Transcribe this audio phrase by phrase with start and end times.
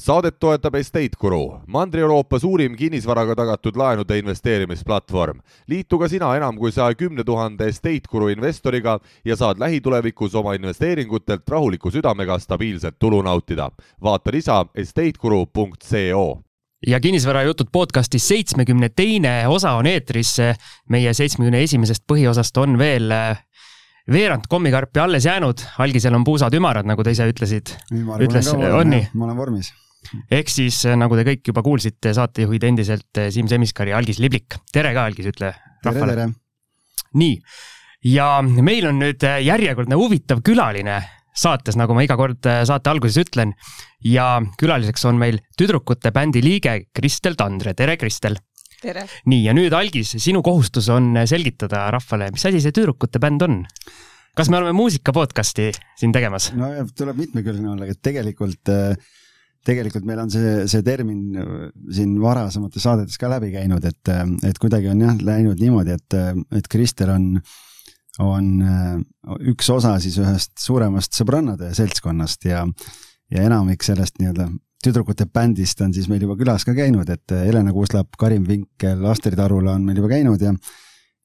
[0.00, 5.40] saadet toetab Estate Guru, Mandri-Euroopa suurim kinnisvaraga tagatud laenude investeerimisplatvorm.
[5.68, 10.54] liitu ka sina enam kui saja kümne tuhande Estate Guru investoriga ja saad lähitulevikus oma
[10.54, 13.70] investeeringutelt rahuliku südamega stabiilset tulu nautida.
[14.02, 16.40] vaata lisa estateguru.co
[16.86, 20.36] ja kinnisvarajutud podcasti seitsmekümne teine osa on eetris.
[20.88, 23.12] meie seitsmekümne esimesest põhiosast on veel
[24.12, 27.76] veerand kommikarpi alles jäänud, algisel on puusad ümarad, nagu te ise ütlesid.
[28.18, 29.06] ütles, on nii?
[29.14, 29.72] ma olen vormis
[30.32, 34.58] ehk siis nagu te kõik juba kuulsite, saatejuhid endiselt eh, Siim Semiskar ja Algis Liblik.
[34.72, 35.52] tere ka, Algis, ütle
[35.84, 36.30] rahvale.
[37.20, 37.38] nii,
[38.10, 41.00] ja meil on nüüd eh, järjekordne huvitav külaline
[41.36, 43.54] saates, nagu ma iga kord eh, saate alguses ütlen.
[44.04, 48.38] ja külaliseks on meil tüdrukute bändi liige Kristel Tandre, tere Kristel
[48.80, 49.06] tere!
[49.26, 53.64] nii, ja nüüd Algis, sinu kohustus on selgitada rahvale, mis asi see tüdrukute bänd on?
[54.36, 55.70] kas me oleme muusika podcast'i
[56.00, 56.50] siin tegemas?
[56.56, 58.72] no tuleb mitmekülgne olla, et tegelikult,
[59.66, 61.36] tegelikult meil on see, see termin
[61.92, 64.12] siin varasemates saadetes ka läbi käinud, et,
[64.48, 66.18] et kuidagi on jah läinud niimoodi, et,
[66.56, 67.28] et Kristel on,
[68.24, 68.50] on
[69.52, 72.64] üks osa siis ühest suuremast sõbrannade seltskonnast ja,
[73.30, 74.48] ja enamik sellest nii-öelda
[74.80, 79.38] tüdrukute bändist on siis meil juba külas ka käinud, et Helena Kuuslap, Karin Vinkel, Astrid
[79.38, 80.54] Arula on meil juba käinud ja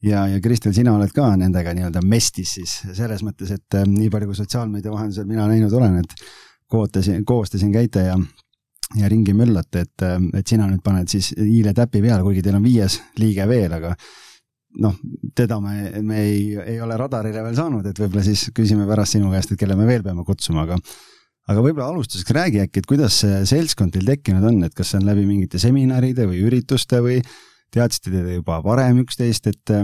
[0.04, 4.30] ja, ja Kristel, sina oled ka nendega nii-öelda mestis siis selles mõttes, et nii palju
[4.30, 6.14] kui sotsiaalmeedia vahendusel mina näinud olen, et
[6.72, 8.18] kootasin, koos te siin käite ja
[9.00, 10.04] ja ringi möllate, et,
[10.38, 13.96] et sina nüüd paned siis hiile täpi peale, kuigi teil on viies liige veel, aga
[14.84, 14.96] noh,
[15.36, 19.32] teda me, me ei, ei ole radarile veel saanud, et võib-olla siis küsime pärast sinu
[19.34, 20.80] käest, et kelle me veel peame kutsuma, aga
[21.50, 25.02] aga võib-olla alustuseks räägi äkki, et kuidas see seltskond teil tekkinud on, et kas see
[25.02, 27.20] on läbi mingite seminaride või ürituste või
[27.74, 29.78] teadsite te juba varem üksteist, et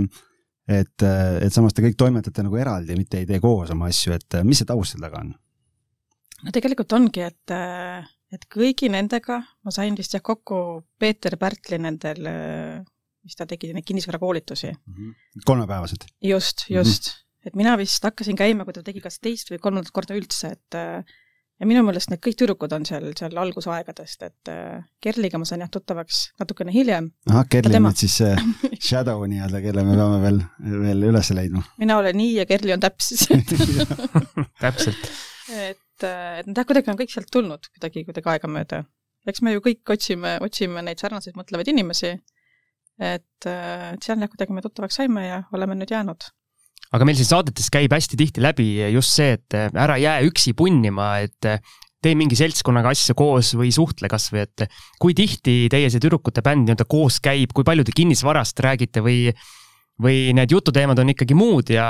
[0.72, 4.42] et, et samas te kõik toimetate nagu eraldi, mitte ei tee koos oma asju, et
[4.48, 5.34] mis see taust seal taga on?
[6.46, 7.54] No tegelikult ongi, et,
[8.36, 12.30] et kõigi nendega ma sain vist jah kokku Peeter Pärtli nendel,
[13.22, 14.94] mis ta tegi, neid kinnisvarakoolitusi mm.
[14.94, 15.44] -hmm.
[15.46, 16.08] kolmepäevased?
[16.22, 17.18] just, just mm.
[17.18, 17.48] -hmm.
[17.48, 20.80] et mina vist hakkasin käima, kui ta tegi kas teist või kolmandat korda üldse, et
[21.62, 25.62] ja minu meelest need kõik tüdrukud on seal, seal algusaegadest, et äh, Kerliga ma sain
[25.62, 27.12] jah tuttavaks natukene hiljem.
[27.30, 28.34] ahah, Kerli on nüüd siis see
[28.88, 30.42] shadow nii-öelda, kelle me peame veel,
[30.88, 31.64] veel üles leidma.
[31.82, 33.28] mina olen nii ja Kerli on täpp siis
[34.64, 35.12] täpselt.
[35.54, 38.84] et, äh, et nad jah, kuidagi on kõik sealt tulnud kuidagi, kuidagi aegamööda.
[39.30, 42.16] eks me ju kõik otsime, otsime neid sarnaseid mõtlevaid inimesi,
[42.98, 46.32] et, et seal jah, kuidagi me tuttavaks saime ja oleme nüüd jäänud
[46.92, 51.14] aga meil siin saadetes käib hästi tihti läbi just see, et ära jää üksi punnima,
[51.24, 51.52] et
[52.02, 54.66] tee mingi seltskonnaga asju koos või suhtle kasvõi, et
[55.02, 59.30] kui tihti teie see tüdrukute bänd nii-öelda koos käib, kui palju te kinnisvarast räägite või,
[60.02, 61.86] või need jututeemad on ikkagi muud ja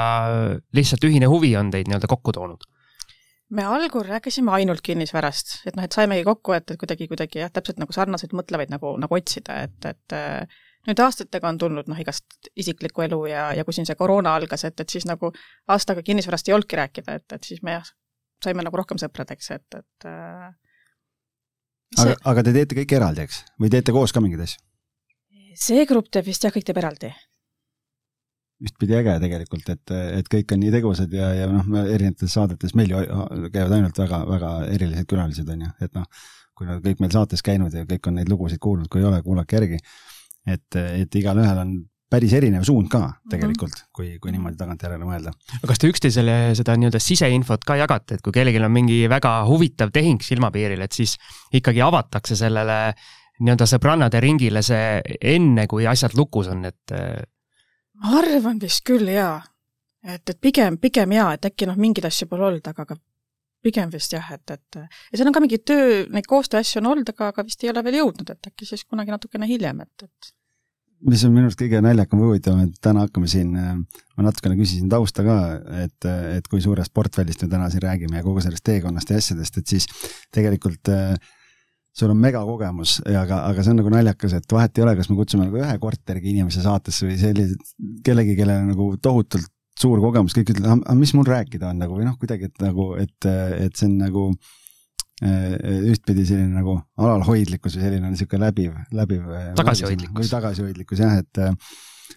[0.75, 2.67] lihtsalt ühine huvi on teid nii-öelda kokku toonud?
[3.51, 7.51] Me algul rääkisime ainult kinnisvarast, et noh, et saimegi kokku, et, et kuidagi, kuidagi jah,
[7.53, 10.15] täpselt nagu sarnaseid mõtlevaid nagu, nagu otsida, et, et
[10.87, 14.65] nüüd aastatega on tulnud noh, igast isiklikku elu ja, ja kui siin see koroona algas,
[14.69, 15.33] et, et siis nagu
[15.71, 17.91] aastaga kinnisvarast ei olnudki rääkida, et, et siis me jah,
[18.43, 20.47] saime nagu rohkem sõpradeks, et, et äh,
[21.97, 22.07] see...
[22.07, 23.43] aga, aga te teete kõik eraldi, eks?
[23.61, 24.63] või teete koos ka mingeid asju?
[25.61, 27.11] see grupp teeb vist jah, kõik teeb eraldi.
[28.61, 32.93] Ühtpidi äge tegelikult, et, et kõik on nii tegusad ja, ja noh, erinevates saadetes meil
[32.93, 33.01] ju
[33.49, 36.05] käivad ainult väga, väga erilised külalised, on ju, et noh,
[36.57, 39.23] kui nad kõik meil saates käinud ja kõik on neid lugusid kuulnud, kui ei ole,
[39.25, 39.81] kuulake järgi
[40.49, 41.73] et, et igalühel on
[42.11, 43.91] päris erinev suund ka tegelikult mm, -hmm.
[43.95, 45.31] kui, kui niimoodi tagantjärele mõelda.
[45.31, 49.45] aga kas te üksteisele seda nii-öelda siseinfot ka jagate, et kui kellelgi on mingi väga
[49.47, 51.15] huvitav tehing silmapiiril, et siis
[51.53, 52.93] ikkagi avatakse sellele
[53.39, 56.97] nii-öelda sõbrannade ringile see enne, kui asjad lukus on, et?
[57.99, 59.39] Ma arvan vist küll jaa.
[60.03, 62.97] et, et pigem, pigem jaa, et äkki noh, mingeid asju pole olnud, aga, aga
[63.61, 67.11] pigem vist jah, et, et ja seal on ka mingi töö, neid koostööasju on olnud,
[67.13, 70.31] aga, aga vist ei ole veel jõudnud, et äkki siis kunagi natukene hiljem, et, et
[71.09, 74.89] mis on minu arust kõige naljakam või huvitavam, et täna hakkame siin, ma natukene küsisin
[74.91, 75.37] tausta ka,
[75.83, 79.57] et, et kui suurest portfellist me täna siin räägime ja kogu sellest teekonnast ja asjadest,
[79.57, 79.87] et siis
[80.33, 81.15] tegelikult äh,
[81.97, 85.09] sul on megakogemus ja aga, aga see on nagu naljakas, et vahet ei ole, kas
[85.11, 87.57] me kutsume nagu ühe korteriga inimese saatesse või sellise,
[88.05, 89.49] kellegi, kellel on nagu tohutult
[89.81, 92.91] suur kogemus, kõik ütlevad, aga mis mul rääkida on nagu või noh, kuidagi, et nagu,
[93.01, 94.25] et, et see on nagu
[95.21, 95.53] Äh,
[95.91, 99.27] ühtpidi selline nagu alalhoidlikkus või selline niisugune läbiv, läbiv.
[99.37, 100.17] Äh, tagasihoidlikkus.
[100.17, 101.51] või tagasihoidlikkus jah, et äh,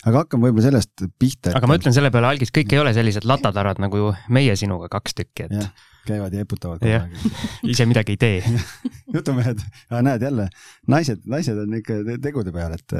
[0.08, 1.52] aga hakkame võib-olla sellest pihta.
[1.52, 5.18] aga ma ütlen selle peale, Algis, kõik ei ole sellised latatarad nagu meie sinuga kaks
[5.20, 5.84] tükki, et.
[6.08, 7.70] Käivad ja eputavad kogu aeg.
[7.74, 8.42] ise midagi ei tee
[9.16, 9.62] jutumehed,
[9.94, 10.48] näed jälle,
[10.90, 12.98] naised, naised on ikka tegude peal, et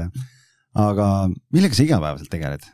[0.75, 1.11] aga
[1.55, 2.73] millega sa igapäevaselt tegeled?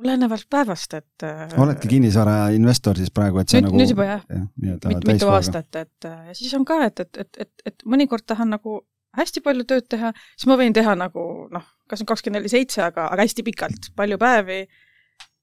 [0.00, 4.06] olenevalt päevast, et äh, oledki kinnisvara investor siis praegu, et sa nüüd, nagu nüüd juba
[4.06, 5.40] jah, mit, mitu täiskohaga.
[5.40, 8.80] aastat, et äh, ja siis on ka, et, et, et, et, et mõnikord tahan nagu
[9.18, 12.82] hästi palju tööd teha, siis ma võin teha nagu noh, kas nüüd kakskümmend neli seitse,
[12.86, 14.60] aga, aga hästi pikalt, palju päevi.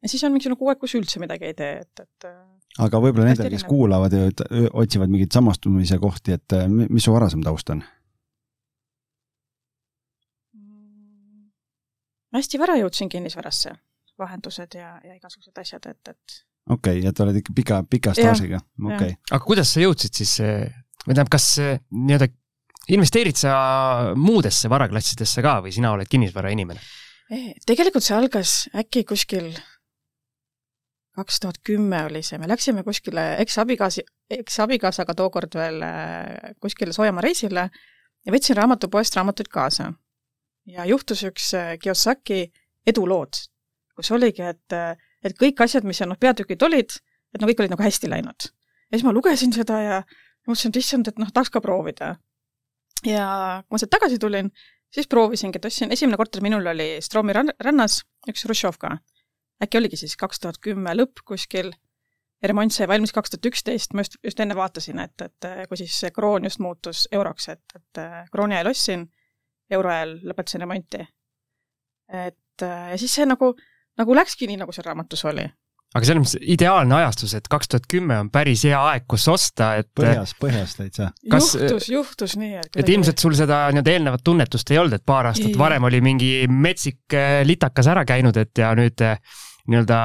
[0.01, 2.39] ja siis on mingisugune kuu aeg, kus üldse midagi ei tee, et, et äh,
[2.85, 4.27] aga võib-olla nendel, kes kuulavad ja
[4.71, 7.83] otsivad mingeid samastumise kohti, et äh, mi- mis su varasem taust on?
[10.57, 11.47] mm,
[12.38, 13.75] hästi vara jõudsin kinnisvarasse,
[14.19, 18.62] vahendused ja, ja igasugused asjad, et, et okei okay,, et oled ikka pika, pika staažiga,
[18.83, 19.15] okei okay..
[19.31, 20.35] aga kuidas sa jõudsid siis,
[21.07, 22.29] või tähendab, kas eh, nii-öelda
[22.94, 23.56] investeerid sa
[24.15, 26.79] muudesse varaklassidesse ka või sina oled kinnisvarainimene?
[27.33, 29.50] Eh, tegelikult see algas äkki kuskil
[31.18, 34.04] kaks tuhat kümme oli see, me läksime kuskile eks-abikaasi,
[34.38, 39.92] eks-abikaasaga tookord veel äh, kuskile Soojamaa reisile ja võtsin raamatupoest raamatuid kaasa.
[40.68, 42.52] ja juhtus üks äh, Kiyosaki
[42.88, 43.42] edulood,
[43.96, 44.94] kus oligi, et, äh,
[45.24, 47.00] et kõik asjad, mis seal noh, peatükid olid,
[47.34, 48.50] et no kõik olid nagu hästi läinud.
[48.92, 50.00] ja siis ma lugesin seda ja
[50.48, 52.16] mõtlesin, et issand, et noh, tahaks ka proovida.
[53.06, 53.28] ja
[53.66, 54.52] kui ma sealt tagasi tulin,
[54.94, 58.98] siis proovisingi, et ostsin, esimene korter minul oli Stroomi ran- rannas, üks Hruštšovka.
[59.63, 61.71] Äkki oligi siis kaks tuhat kümme lõpp kuskil,
[62.42, 65.80] ja remont sai valmis kaks tuhat üksteist, ma just, just enne vaatasin, et, et kui
[65.80, 69.07] siis see kroon just muutus euroks, et, et krooni ajal ostsin,
[69.74, 71.07] euro ajal lõpetasin remonti.
[72.25, 73.54] et ja siis see nagu,
[73.98, 75.48] nagu läkski nii, nagu seal raamatus oli.
[75.95, 79.74] Aga selles mõttes ideaalne ajastus, et kaks tuhat kümme on päris hea aeg, kus osta,
[79.81, 81.12] et põhjas, põhjas täitsa.
[81.24, 85.31] Juhtus, juhtus nii, et et ilmselt sul seda nii-öelda eelnevat tunnetust ei olnud, et paar
[85.31, 85.60] aastat Ei.
[85.60, 89.22] varem oli mingi metsik eh, litakas ära käinud, et ja nüüd eh,
[89.68, 90.01] nii-öelda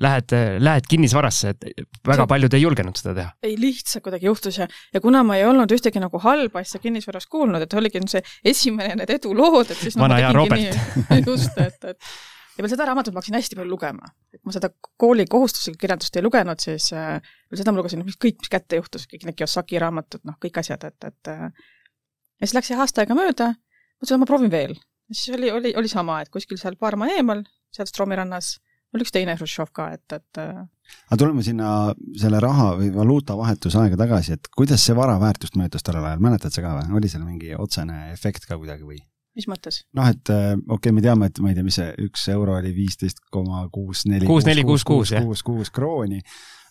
[0.00, 3.32] lähed, lähed kinnisvarasse, et väga paljud ei julgenud seda teha.
[3.44, 7.28] ei lihtsalt kuidagi juhtus ja, ja kuna ma ei olnud ühtegi nagu halba asja kinnisvaras
[7.30, 10.70] kuulnud, et oligi see esimene need edulood, et siis Vana hea nii,
[11.28, 12.12] just, et, et
[12.60, 14.12] ja veel seda raamatut ma hakkasin hästi palju lugema.
[14.34, 14.68] et ma seda
[15.00, 17.16] kooli kohustuslikku kirjandust ei lugenud, siis äh,
[17.48, 20.84] veel seda ma lugesin, kõik, mis kätte juhtus, kõik need Kiyosaki raamatud, noh, kõik asjad,
[20.90, 23.52] et, et äh, ja siis läks see aasta aega mööda,
[23.96, 24.76] mõtlesin, et ma proovin veel.
[25.10, 27.42] siis oli, oli, oli sama, et kuskil seal paar maa eemal,
[27.74, 28.58] seal Stroomi rannas,
[28.94, 30.60] oli üks teine Hruštšov ka, et, et äh,
[31.08, 35.56] aga tuleme sinna selle raha või valuuta vahetuse aega tagasi, et kuidas see vara väärtust
[35.56, 39.00] mõjutas tollel ajal, mäletad sa ka või, oli seal mingi otsene efekt ka kuidagi või?
[39.38, 39.82] Mis mõttes?
[39.96, 42.58] noh, et äh, okei okay,, me teame, et ma ei tea, mis see üks euro
[42.58, 44.28] oli viisteist koma kuus neli.
[44.28, 45.24] Kuus, neli, kuus, kuus, jah.
[45.26, 46.20] kuus, kuus krooni.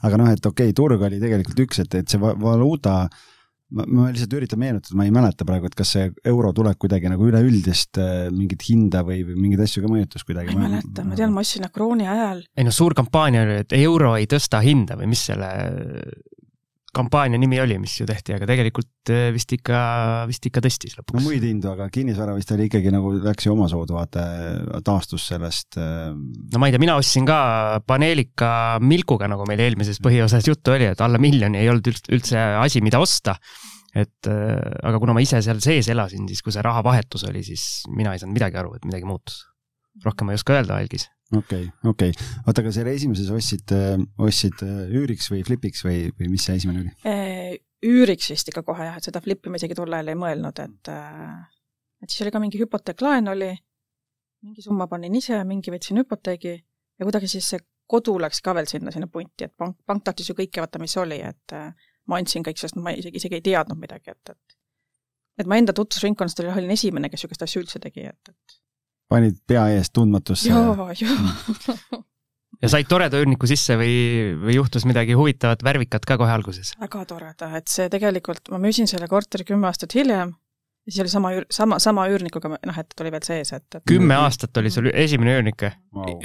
[0.06, 3.02] aga noh, et okei okay,, turg oli tegelikult üks, et, et see va- valuuta,
[3.76, 7.12] ma, ma lihtsalt üritan meenutada, ma ei mäleta praegu, et kas see euro tulek kuidagi
[7.12, 10.56] nagu üleüldist äh, mingit hinda või, või mingeid asju ka mõjutas ma kuidagi.
[10.56, 14.16] ei mäleta, ma tean, ma ostsin krooni ajal ei noh, suur kampaania oli, et euro
[14.20, 15.52] ei tõsta hinda või mis selle
[16.96, 19.80] kampaania nimi oli, mis ju tehti, aga tegelikult eh, vist ikka,
[20.30, 21.26] vist ikka tõstis no lõpuks.
[21.26, 24.26] muid hindu, aga kinnisvara vist oli ikkagi nagu läks ju omasoodu, vaata,
[24.86, 27.40] taastus sellest äh, no ma ei tea, mina ostsin ka
[27.88, 28.52] paneelika
[28.84, 33.02] Milkuga, nagu meil eelmises põhiosas juttu oli, et alla miljoni ei olnud üldse, asi, mida
[33.04, 33.38] osta.
[33.98, 37.86] et äh, aga kuna ma ise seal sees elasin, siis kui see rahavahetus oli, siis
[37.90, 39.49] mina ei saanud midagi aru, et midagi muutus.
[40.06, 41.07] Rohkem ma ei oska öelda, algis.
[41.36, 42.13] okei, okei,
[42.46, 43.74] oota, aga selle esimeses ostsid,
[44.18, 46.94] ostsid äh, üüriks või flipiks või, või mis see esimene oli?
[47.10, 50.63] Eh, üüriks vist ikka kohe jah, et seda flippi ma isegi tol ajal ei mõelnud,
[50.66, 51.40] et äh,
[52.04, 53.51] et siis oli ka mingi hüpoteeklaen oli,
[54.46, 58.69] mingi summa panin ise, mingi võtsin hüpoteegi ja kuidagi siis see kodu läks ka veel
[58.69, 61.74] sinna, sinna punti, et pank, pank tahtis ju kõike vaata, mis oli, et äh,
[62.10, 64.57] ma andsin kõik, sest ma isegi, isegi ei teadnud midagi, et, et
[65.40, 68.57] et ma enda tutvusringkonnast olin esimene, kes niisugust asja üldse tegi, et, et
[69.09, 70.49] panid pea ees tundmatusse?
[70.51, 72.04] jaa, jaa
[72.59, 73.95] ja said toreda üürniku sisse või,
[74.42, 76.73] või juhtus midagi huvitavat, värvikat ka kohe alguses?
[76.81, 80.35] väga toreda, et see tegelikult, ma müüsin selle korteri kümme aastat hiljem
[80.90, 83.84] ja siis oli sama üür-, sama, sama üürnikuga, noh, et oli veel sees, et, et
[83.90, 85.66] kümme aastat oli sul esimene üürnik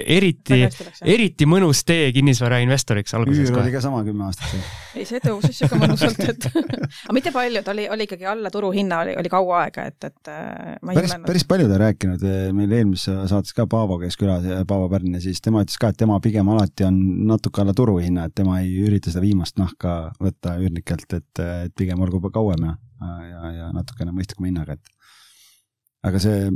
[0.04, 1.10] eriti, hästi läks jah.
[1.14, 4.54] eriti mõnus tee kinnisvarainvestoriks alguses üür oli ka sama kümme aastat
[4.94, 6.48] ei, see tõusis siuke mõnusalt, et
[7.04, 10.32] aga mitte palju, ta oli, oli ikkagi alla turuhinna, oli, oli kaua aega, et, et
[10.32, 14.46] äh, ma ei päris, päris paljud on rääkinud, meil eelmises saates ka Paavo käis külas,
[14.68, 18.28] Paavo Pärn ja siis tema ütles ka, et tema pigem alati on natuke alla turuhinna,
[18.28, 22.68] et tema ei ürita seda viimast nahka võtta üürnikelt, et, et pigem olgu juba kauem
[22.68, 26.48] ja, ja, ja natukene mõistlikuma hinnaga, et aga see,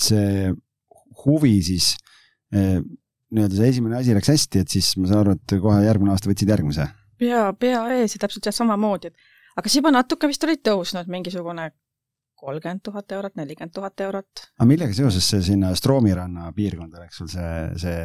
[0.00, 0.52] see
[1.24, 1.94] huvi siis
[2.54, 2.78] eh,
[3.34, 6.30] nii-öelda see esimene asi läks hästi, et siis ma saan aru, et kohe järgmine aasta
[6.30, 6.86] võtsid järgmise.
[7.18, 11.10] pea, pea ees ja täpselt jah, samamoodi, et aga siis juba natuke vist olid tõusnud
[11.12, 11.70] mingisugune
[12.36, 17.22] kolmkümmend tuhat eurot, nelikümmend tuhat eurot, aga millega seoses see sinna Stroomi ranna piirkonda läks
[17.22, 18.00] sul see, see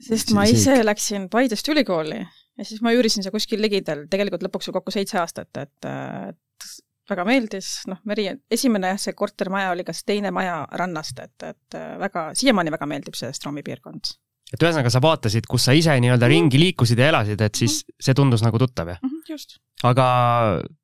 [0.00, 4.70] sest ma ise läksin Paidest ülikooli ja siis ma üürisin seal kuskil ligidal, tegelikult lõpuks
[4.70, 6.72] ju kokku seitse aastat, et, et
[7.10, 12.30] väga meeldis, noh, meri, esimene see kortermaja oli kas teine maja rannast, et, et väga,
[12.38, 14.12] siiamaani väga meeldib see Stroomi piirkond
[14.50, 16.32] et ühesõnaga, sa vaatasid, kus sa ise nii-öelda Mhm.
[16.32, 18.98] ringi liikusid ja elasid, et siis see tundus nagu tuttav, jah?
[19.02, 19.58] Mhm, just.
[19.86, 20.06] aga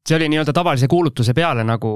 [0.07, 1.91] see oli nii-öelda tavalise kuulutuse peale nagu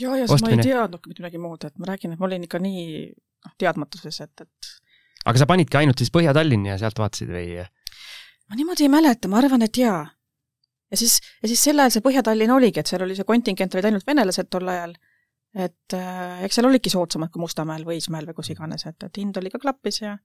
[0.00, 2.44] ja, ja siis ma ei teadnudki mitte midagi muud, et ma räägin, et ma olin
[2.44, 4.70] ikka nii noh, teadmatuses, et, et
[5.24, 7.64] aga sa panidki ainult siis Põhja-Tallinni ja sealt vaatasid või?
[8.48, 10.04] ma niimoodi ei mäleta, ma arvan, et jaa.
[10.90, 13.90] Ja siis, ja siis sel ajal see Põhja-Tallinn oligi, et seal oli see kontingent olid
[13.90, 14.96] ainult venelased tol ajal.
[15.58, 19.22] et äh, eks seal olidki soodsamad kui Mustamäel või Õismäel või kus iganes, et, et
[19.22, 20.18] hind oli ka klappis ja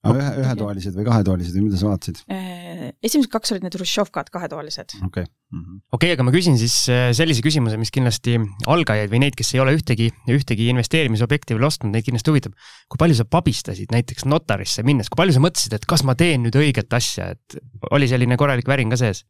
[0.00, 2.20] aga ühe, ühetoalised või kahetoalised või mida sa vaatasid?
[2.32, 4.94] äh, esimesed kaks olid need Hruštšovkad, kahetoalised.
[4.96, 5.26] okei okay.
[5.26, 5.80] mm -hmm.
[5.92, 8.38] okei okay,, aga ma küsin siis äh, sellise küsimuse, mis kindlasti
[8.70, 12.56] algajaid või neid, kes ei ole ühtegi, ühtegi investeerimisobjekti veel ostnud, neid kindlasti huvitab.
[12.88, 16.46] kui palju sa pabistasid näiteks notarisse minnes, kui palju sa mõtlesid, et kas ma teen
[16.46, 17.60] nüüd õiget asja, et
[17.90, 19.26] oli selline korralik värin ka sees?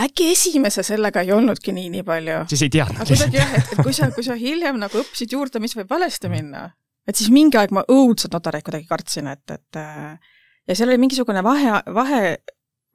[0.00, 2.40] Äkki esimese sellega ei olnudki nii, nii palju.
[2.50, 5.34] siis ei teadnud aga kuidagi jah, et, et kui sa, kui sa hiljem nagu õppisid
[5.36, 6.66] juurde, mis võib valesti minna,
[7.08, 10.34] et siis mingi aeg ma õudselt notareid kuidagi kartsin, et, et äh,
[10.68, 12.22] ja seal oli mingisugune vahe, vahe,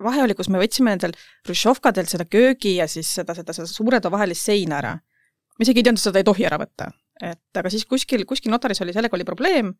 [0.03, 1.15] vahe oli, kus me võtsime nendel
[1.47, 4.97] Hruštšovkadelt seda köögi ja siis seda, seda, seda suure too vahelist seina ära.
[4.99, 6.91] ma isegi ei teadnud, seda ei tohi ära võtta.
[7.23, 9.73] et aga siis kuskil, kuskil notaris oli, sellega oli probleem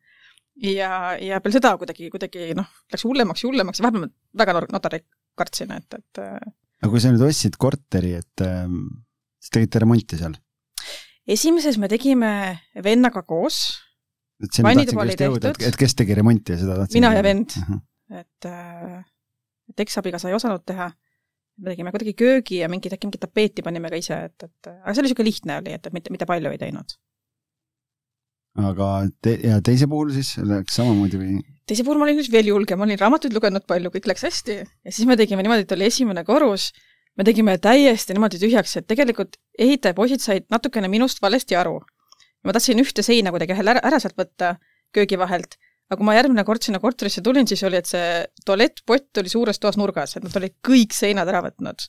[0.60, 4.66] ja, ja peale seda kuidagi, kuidagi noh, läks hullemaks ja hullemaks ja vahepeal ma väga
[4.72, 5.06] notareid
[5.38, 9.04] kartsin, et, et äh, aga kui sa nüüd ostsid korteri, et ähm,
[9.40, 10.36] siis tegite remonti seal?
[11.30, 12.32] esimeses me tegime
[12.82, 13.60] vennaga koos
[14.40, 17.22] et sinna tahtsingi just jõuda, et, et kes tegi remonti ja seda tahtsin Mina ja
[17.24, 17.56] vend.
[17.60, 17.68] uh.
[17.68, 18.20] -huh.
[18.22, 19.04] et, äh,
[19.72, 20.90] et eksabiga ei osanud teha.
[21.60, 24.94] me tegime kuidagi köögi ja mingit, äkki mingit tapeeti panime ka ise, et, et aga
[24.94, 26.94] see oli niisugune lihtne oli, et, et mitte, mitte palju ei teinud.
[28.58, 28.90] Aga
[29.22, 31.38] te, ja teise puhul siis läks samamoodi või?
[31.70, 34.56] teise puhul ma olin nüüd veel julgem, ma olin raamatuid lugenud palju, kõik läks hästi
[34.58, 36.70] ja siis me tegime niimoodi, et oli esimene korrus,
[37.18, 41.78] me tegime täiesti niimoodi tühjaks, et tegelikult ehitajapoisid said natukene minust valesti aru.
[42.44, 44.54] ma tahtsin ühte seina kuidagi ära, ära sealt võtta
[44.96, 45.58] köögi vahelt,
[45.90, 49.60] aga kui ma järgmine kord sinna korterisse tulin, siis oli, et see tualettpott oli suures
[49.62, 51.86] toas nurgas, et nad olid kõik seinad ära võtnud.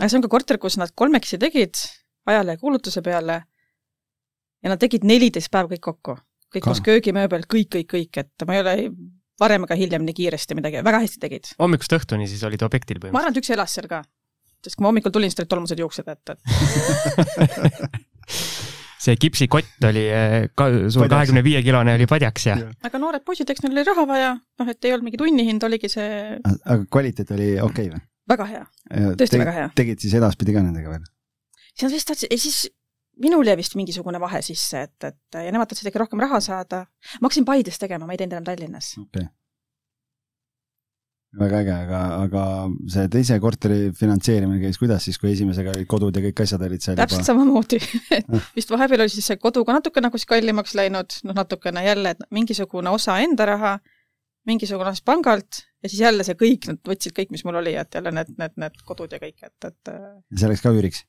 [0.00, 1.80] aga see on ka korter, kus nad kolmekesi tegid
[2.26, 3.44] ajalehekuulutuse peale
[4.62, 6.16] ja nad tegid neliteist päeva kõik kokku.
[6.54, 8.76] kõik koos köögimööbel, kõik, kõik, kõik, et ma ei ole
[9.40, 11.50] varem ega hiljem nii kiiresti midagi, väga hästi tegid.
[11.60, 13.22] hommikust õhtuni siis olid objektil ma põhimõtteliselt?
[13.22, 14.02] arvan, et üks elas seal ka.
[14.64, 16.38] sest kui ma hommikul tulin, siis olid tolmused juuksed, et, et
[19.06, 22.56] see kipsikott oli eh, ka suur kahekümne viie kilone oli padjaks ja
[22.88, 24.32] aga noored poisid, eks neil oli raha vaja,
[24.62, 26.08] noh, et ei olnud mingi tunnihind, oligi see
[26.46, 29.12] aga kvaliteet oli okei okay, väga hea, või?
[29.20, 29.68] tõesti väga hea.
[29.78, 31.06] tegid siis edaspidi ka nendega veel?
[31.74, 32.58] siis nad vist tahtsid, siis
[33.22, 36.84] minul jäi vist mingisugune vahe sisse, et, et ja nemad tahtsid ikka rohkem raha saada.
[37.20, 38.92] ma hakkasin Paides tegema, ma ei teinud enam Tallinnas.
[39.00, 39.32] okei okay.
[41.40, 42.44] väga äge, aga, aga
[42.92, 46.84] see teise korteri finantseerimine käis kuidas siis, kui esimesega olid kodud ja kõik asjad olid
[46.84, 47.28] seal täpselt juba?
[47.32, 47.80] samamoodi,
[48.18, 48.48] et Ah.
[48.56, 52.16] vist vahepeal oli siis see kodu ka natuke nagu siis kallimaks läinud, noh natukene jälle,
[52.16, 53.78] et mingisugune osa enda raha,
[54.48, 57.96] mingisugune osa pangalt ja siis jälle see kõik, nad võtsid kõik, mis mul oli, et
[57.96, 61.04] jälle need, need, need kodud ja kõik, et, et äh, see läks ka üüriks?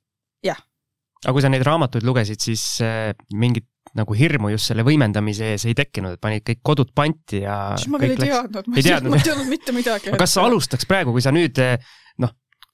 [1.24, 5.66] Aga kui sa neid raamatuid lugesid, siis eh, mingit nagu hirmu just selle võimendamise ees
[5.70, 8.78] ei tekkinud, et panid kõik kodud panti ja siis ma veel ei läks teadnud, ma
[8.78, 10.12] Ei teadnud, ma ei teadnud mitte midagi.
[10.12, 11.78] aga kas sa alustaks praegu, kui sa nüüd eh,
[12.22, 12.34] noh,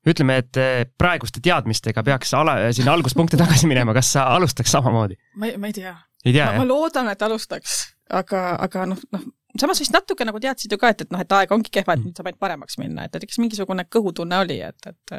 [0.10, 5.20] ütleme, et eh, praeguste teadmistega peaks ala, sinna alguspunkti tagasi minema, kas sa alustaks samamoodi?
[5.40, 5.96] ma ei, ma ei tea.
[6.26, 7.78] ma, ma loodan, et alustaks,
[8.12, 9.28] aga, aga noh, noh,
[9.60, 12.04] samas vist natuke nagu teadsid ju ka, et, et noh, et aeg ongi kehva, et
[12.04, 15.16] nüüd saab ainult paremaks minna, et, et eks mingisugune kõhutunne oli, et, et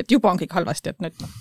[0.00, 1.38] et juba on kõik halvasti, et nüüd noh,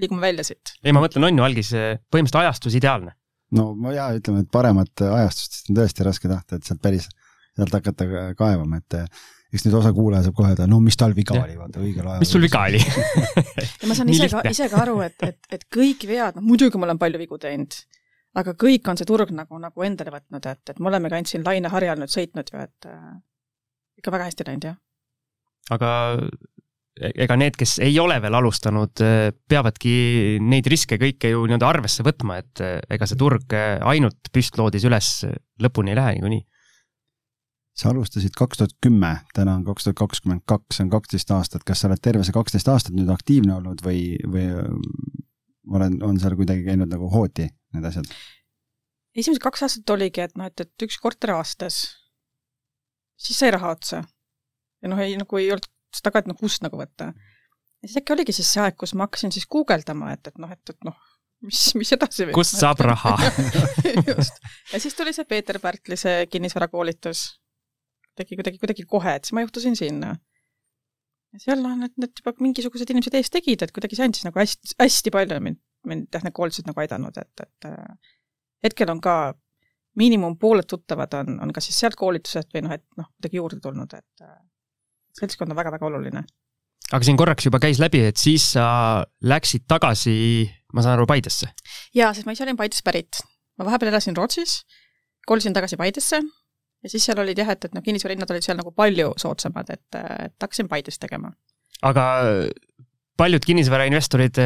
[0.00, 0.74] liigume välja siit.
[0.82, 3.14] ei, ma mõtlen, on ju algis eh, põhimõtteliselt ajastus ideaalne.
[3.56, 7.08] no ma ja ütleme, et paremat ajastust on tõesti raske tahta, et sealt päris,
[7.56, 11.14] sealt hakata kaevama, et eh, eks nüüd osa kuulaja saab kohe öelda, no mis tal
[11.16, 12.22] viga oli, vaata õigel ajal.
[12.22, 12.80] mis sul viga oli
[13.80, 16.80] ja ma saan ise ka, ise ka aru, et, et, et kõik vead, noh muidugi
[16.80, 17.78] ma olen palju vigu teinud,
[18.42, 21.32] aga kõik on see turg nagu, nagu endale võtnud, et, et me oleme ka ainult
[21.32, 23.14] siin laineharjal nüüd sõitnud ju, et äh,
[24.02, 24.78] ikka väga hästi läinud, jah.
[25.78, 25.90] aga
[26.96, 29.02] ega need, kes ei ole veel alustanud,
[29.48, 29.94] peavadki
[30.40, 34.86] neid riske kõike ju nii-öelda arvesse võtma, et eh, ega see turg eh, ainult püstloodis
[34.88, 35.10] üles
[35.62, 36.44] lõpuni ei lähe niikuinii.
[37.76, 41.64] sa alustasid kaks tuhat kümme, täna on kaks tuhat kakskümmend kaks, see on kaksteist aastat,
[41.68, 44.48] kas sa oled terve see kaksteist aastat nüüd aktiivne olnud või, või
[45.76, 48.08] olen, on seal kuidagi käinud nagu hooti need asjad?
[49.16, 51.82] esimesed kaks aastat oligi, et noh, et, et üks korter aastas,
[53.20, 54.02] siis sai raha otsa.
[54.80, 55.68] ja noh, ei nagu ei olnud
[56.04, 57.12] ka, et noh, kust nagu võtta.
[57.12, 60.52] ja siis äkki oligi siis see aeg, kus ma hakkasin siis guugeldama, et, et noh,
[60.52, 60.96] et, et noh,
[61.46, 63.16] mis, mis edasi kust saab raha
[64.10, 64.40] just.
[64.72, 67.26] ja siis tuli see Peeter Pärtli see kinnisvarakoolitus.
[68.16, 70.16] tegi kuidagi, kuidagi kohe, et siis ma juhtusin sinna.
[71.34, 74.40] ja seal noh, need, need juba mingisugused inimesed ees tegid, et kuidagi see andis nagu
[74.40, 78.14] hästi, hästi palju mind, mind jah, need koolitused nagu aidanud, et, et äh,
[78.64, 79.16] hetkel on ka
[79.96, 83.60] miinimum pooled tuttavad on, on kas siis sealt koolitusest või noh, et noh, kuidagi juurde
[83.64, 84.36] tulnud, et äh,
[85.20, 86.24] seltskond on väga-väga oluline.
[86.92, 91.52] aga siin korraks juba käis läbi, et siis sa läksid tagasi, ma saan aru, Paidesse?
[91.94, 93.22] jaa, sest ma ise olin Paidest pärit.
[93.58, 94.60] ma vahepeal elasin Rootsis,
[95.26, 96.22] kolisin tagasi Paidesse
[96.82, 100.00] ja siis seal olid jah, et, et noh, kinnisvarahinnad olid seal nagu palju soodsamad, et,
[100.28, 101.32] et hakkasin Paides tegema.
[101.82, 102.06] aga
[103.16, 104.42] paljud kinnisvarainvestorid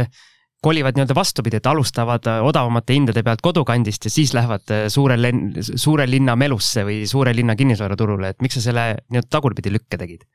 [0.62, 5.54] kolivad nii-öelda vastupidi, et alustavad odavamate hindade pealt kodukandist ja siis lähevad äh, suure len-,
[5.60, 10.26] suure linna melusse või suure linna kinnisvaraturule, et miks sa selle nii-öelda tagurpidi lükke tegid?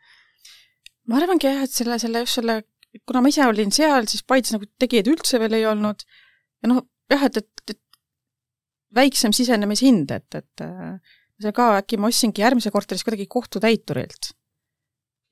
[1.10, 2.62] Ma arvangi jah, et selle, selle just selle,
[3.06, 6.86] kuna ma ise olin seal, siis Paides nagu tegijaid üldse veel ei olnud ja noh,
[7.12, 7.82] jah, et, et, et
[8.96, 14.34] väiksem sisenemishind, et, et äh, seal ka äkki ma ostsingi järgmise korteris kuidagi kohtutäiturilt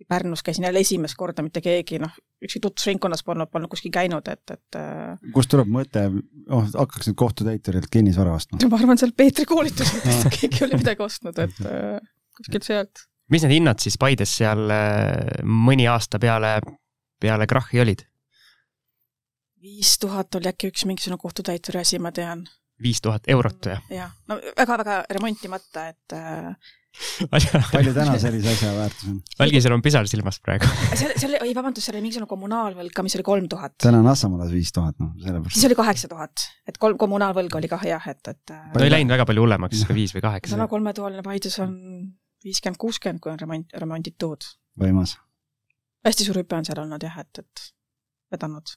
[0.07, 2.11] Pärnus käisin jälle esimest korda, mitte keegi, noh,
[2.43, 6.05] ükski tutvusringkonnas polnud, polnud kuskil käinud, et, et äh, kust tuleb mõte,
[6.49, 8.59] oh, hakkaks nüüd kohtutäiturilt kinnisvara ostma?
[8.71, 11.99] ma arvan, seal Peetri koolituselt keegi oli midagi ostnud, et äh,
[12.37, 13.05] kuskilt sealt.
[13.33, 16.57] Mis need hinnad siis Paides seal äh, mõni aasta peale,
[17.21, 18.05] peale krahhi olid?
[19.63, 22.43] viis tuhat oli äkki üks mingisugune kohtutäituri asi, ma tean.
[22.83, 23.97] viis tuhat eurot või?
[23.97, 26.71] jah, no väga-väga remontimata, et äh,
[27.71, 29.21] palju täna sellise asja väärtus on?
[29.45, 30.67] Algisel on pisar silmas praegu
[30.99, 33.77] seal, seal, oi vabandust, seal oli mingisugune kommunaalvõlg ka, mis oli kolm tuhat.
[33.85, 35.55] täna on Assamalas viis tuhat, noh, sellepärast.
[35.55, 38.93] siis oli kaheksa tuhat, et kolm kommunaalvõlga oli kah jah, et, et no äh, ei
[38.97, 40.57] läinud väga palju hullemaks, viis või kaheksa.
[40.57, 41.79] täna kolmetoaline Paides on
[42.43, 44.47] viiskümmend, kuuskümmend, kui on remont, remonditud.
[44.79, 45.17] võimas.
[46.05, 47.67] hästi suur hüpe on seal olnud jah, et, et
[48.33, 48.73] vedanud.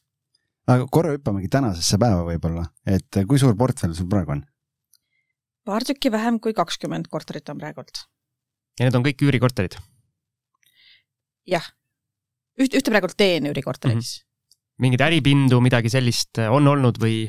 [0.66, 4.44] aga korra hüppamegi tänasesse päeva võib-olla, et kui suur portfell sul praegu on?
[5.66, 8.06] paar tükki vähem kui kakskümmend korterit on praegult.
[8.78, 9.78] ja need on kõik üürikorterid?
[11.46, 11.66] jah.
[12.60, 14.22] üht, ühte praegult teen üürikorteris mm.
[14.22, 14.82] -hmm.
[14.86, 17.26] mingeid äripindu, midagi sellist on olnud või?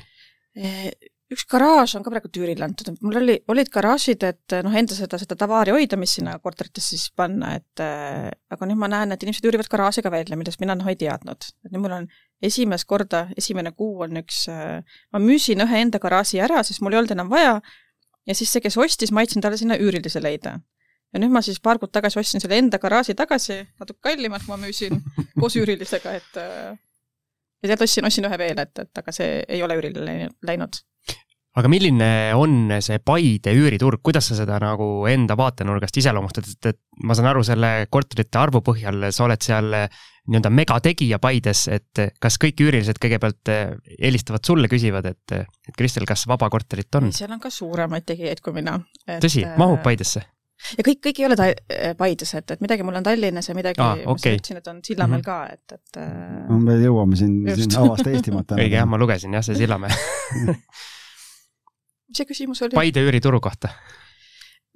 [1.28, 5.18] Üks garaaž on ka praegu üürile antud, mul oli, olid garaažid, et noh, enda seda,
[5.20, 9.26] seda tavaari hoida, mis sinna korteritesse siis panna, et äh, aga nüüd ma näen, et
[9.26, 11.50] inimesed üürivad garaaži ka välja, millest mina noh ei teadnud.
[11.66, 12.08] et nüüd mul on
[12.48, 14.80] esimest korda, esimene kuu on üks äh,,
[15.12, 17.60] ma müüsin ühe enda garaaži ära, sest mul ei olnud enam vaja
[18.28, 20.60] ja siis see, kes ostis, ma aitasin talle sinna üürilise leida.
[21.12, 24.56] ja nüüd ma siis paar kuud tagasi ostsin selle enda garaaži tagasi, natuke kallimalt ma
[24.64, 25.00] müüsin
[25.42, 26.76] koos üürilisega, et äh,
[27.64, 30.82] ja tead, ostsin, ostsin ühe veel, et, et aga see ei ole üürile läinud
[31.58, 37.08] aga milline on see Paide üüriturg, kuidas sa seda nagu enda vaatenurgast iseloomustad, et, et
[37.08, 42.38] ma saan aru selle korterite arvu põhjal, sa oled seal nii-öelda megategija Paides, et kas
[42.42, 43.54] kõik üürilised kõigepealt
[43.96, 47.10] helistavad sulle, küsivad, et, et Kristel, kas vaba korterit on?
[47.16, 48.78] seal on ka suuremaid tegijaid kui mina.
[49.24, 50.28] tõsi, mahub Paidesse?
[50.78, 51.54] Ja kõik, kõik ei ole ta-,
[51.98, 54.38] Paides, et, et midagi mul on Tallinnas ja midagi ah,, okay.
[54.38, 55.26] ma ütlesin, et on Sillamäel mm -hmm.
[55.26, 58.64] ka, et, et no me jõuame siin, siin avasta Eestimaad täna.
[58.64, 59.94] õige jah, ma lugesin jah, see Sillamäe
[62.08, 62.76] mis see küsimus oli?
[62.78, 63.72] Paide üürituru kohta.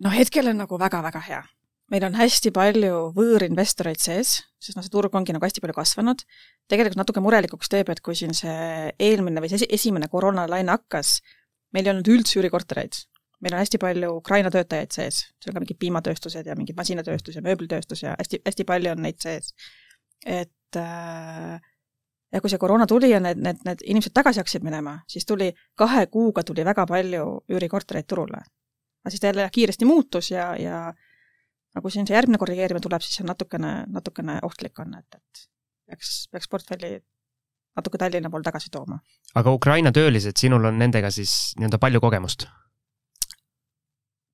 [0.03, 1.41] no hetkel on nagu väga-väga hea.
[1.91, 6.23] meil on hästi palju võõrinvestoreid sees, sest noh, see turg ongi nagu hästi palju kasvanud.
[6.71, 11.19] tegelikult natuke murelikuks teeb, et kui siin see eelmine või see esimene koroonalaine hakkas,
[11.73, 13.05] meil ei olnud üldse üürikortereid.
[13.41, 17.37] Meil on hästi palju Ukraina töötajaid sees, seal on ka mingid piimatööstused ja mingid masinatööstus
[17.37, 19.53] ja mööblitööstus ja hästi, hästi palju on neid sees.
[20.25, 21.59] et äh,
[22.31, 25.51] ja kui see koroona tuli ja need, need, need inimesed tagasi hakkasid minema, siis tuli,
[25.77, 28.43] kahe kuuga tuli väga palju üürikortereid turule.
[29.01, 30.83] aga siis ta jälle kiiresti muutus ja, ja
[31.75, 35.47] nagu siin see järgmine korrigeerimine tuleb, siis see on natukene, natukene ohtlik on, et, et
[35.89, 36.99] peaks, peaks portfelli
[37.75, 38.99] natuke Tallinna poole tagasi tooma.
[39.35, 42.47] aga Ukraina töölised, sinul on nendega siis nii-öelda palju kogemust?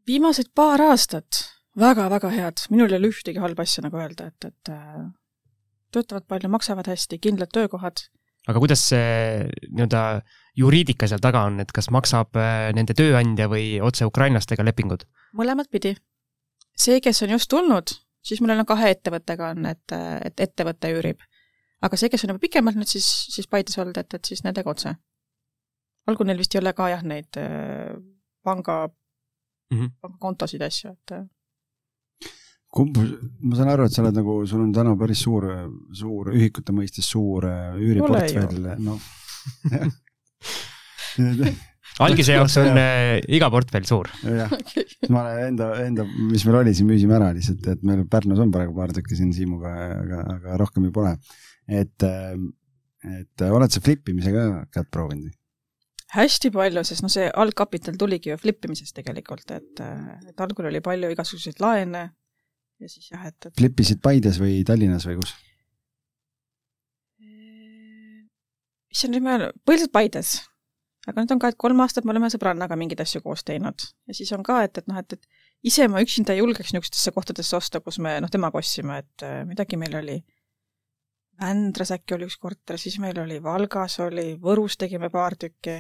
[0.08, 1.44] Viimased paar aastat
[1.78, 4.72] väga-väga head, minul ei ole ühtegi halba asja nagu öelda, et, et
[5.94, 8.08] töötavad palju, maksavad hästi, kindlad töökohad.
[8.48, 10.02] aga kuidas see nii-öelda
[10.58, 15.06] juriidika seal taga on, et kas maksab äh, nende tööandja või otse ukrainlastega lepingud?
[15.38, 15.96] mõlemat pidi.
[16.78, 17.94] see, kes on just tulnud,
[18.26, 21.22] siis meil on kahe ettevõttega on, et, et ettevõte üürib.
[21.82, 24.72] aga see, kes on juba pikemalt nüüd siis, siis Paides olnud, et, et siis nendega
[24.72, 24.96] otse.
[26.08, 27.94] olgu, neil vist ei ole ka jah, neid äh,
[28.44, 28.88] panga
[29.72, 29.90] mm, -hmm.
[30.02, 31.08] pangakontosid ja asju, et
[32.78, 32.98] kumb,
[33.48, 35.44] ma saan aru, et sa oled nagu, sul on täna päris suur,
[35.96, 39.00] suur ühikute mõistes suur äh, üüriportfell, noh.
[42.06, 44.10] algise jaoks on äh, iga portfell suur.
[44.22, 44.54] jah,
[45.16, 48.76] ma enda, enda, mis meil oli, siin müüsime ära lihtsalt, et meil Pärnus on praegu
[48.78, 51.16] paar tükki siin Siimuga, aga, aga rohkem ju pole.
[51.68, 52.52] et, ähm,
[53.08, 55.34] et oled sa flip imisega kätt proovinud?
[56.16, 59.82] Hästi palju, sest noh, see algkapital tuligi ju flip imisest tegelikult, et,
[60.30, 62.04] et algul oli palju igasuguseid laene,
[62.80, 63.54] ja siis jah, et, et.
[63.58, 65.34] flipisid Paides või Tallinnas või kus?
[68.94, 70.38] issand, nüüd ma, põhiliselt Paides.
[71.08, 74.16] aga nüüd on ka, et kolm aastat me oleme sõbrannaga mingeid asju koos teinud ja
[74.16, 77.56] siis on ka, et, et noh, et, et ise ma üksinda ei julgeks niisugustesse kohtadesse
[77.60, 80.18] osta, kus me noh, temaga ostsime, et äh, midagi meil oli
[81.38, 85.76] Vändras äkki oli üks korter, siis meil oli Valgas oli, Võrus tegime paar tükki,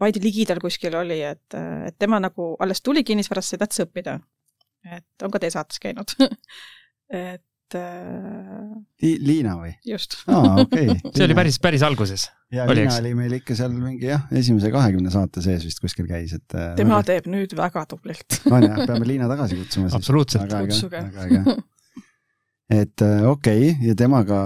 [0.00, 4.18] Paide ligidal kuskil oli, et, et tema nagu alles tuli kinnisvarasse, tahtis õppida.
[4.86, 6.12] et on ka teie saates käinud
[7.10, 9.12] et äh, Li.
[9.26, 9.72] Liina või?
[9.86, 10.18] just.
[10.30, 11.12] aa, okei okay.
[11.16, 12.28] see oli päris, päris alguses.
[12.54, 13.00] ja oli, Liina eks?
[13.02, 16.74] oli meil ikka seal mingi jah, esimese kahekümne saate sees vist kuskil käis, et äh,
[16.78, 17.08] tema väga...
[17.12, 19.98] teeb nüüd väga tublilt on jah, peame Liina tagasi kutsuma siis.
[19.98, 20.58] absoluutselt.
[20.70, 21.02] kutsuge.
[22.66, 24.38] Et äh, okei okay, ja temaga,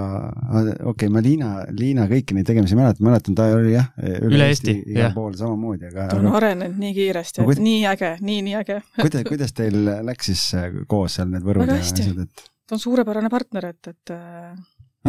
[0.53, 4.49] okei okay,, ma Liina, Liina kõiki neid tegemisi mäletan, mäletan, ta oli jah, üle, üle
[4.51, 6.35] Eesti, Eesti igal pool samamoodi, aga ta on aga...
[6.41, 10.69] arenenud nii kiiresti, et nii äge, nii, nii äge kuidas, kuidas teil läks siis äh,
[10.91, 12.45] koos seal need võrud ja asjad, et?
[12.69, 14.53] ta on suurepärane partner, et, et äh,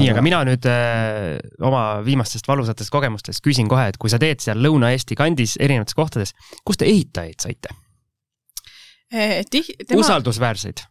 [0.01, 1.37] nii, aga mina nüüd öö,
[1.69, 6.33] oma viimastest valusatest kogemustest küsin kohe, et kui sa teed seal Lõuna-Eesti kandis erinevates kohtades,
[6.65, 7.77] kust te ehitajaid saite
[9.13, 9.43] eh,?
[9.53, 10.01] Tema...
[10.01, 10.87] usaldusväärseid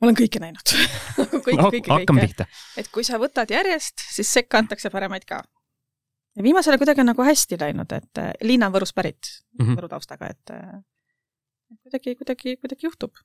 [0.00, 0.72] ma olen kõike näinud
[1.46, 2.48] kõik no,, kõike, kõike.
[2.80, 5.40] et kui sa võtad järjest, siis sekka antakse paremaid ka.
[6.36, 9.64] ja viimasel ajal kuidagi on nagu hästi läinud, et äh, Liina on Võrust pärit mm,
[9.64, 9.80] -hmm.
[9.80, 10.76] Võru taustaga, et äh,
[11.82, 13.16] kuidagi, kuidagi, kuidagi juhtub.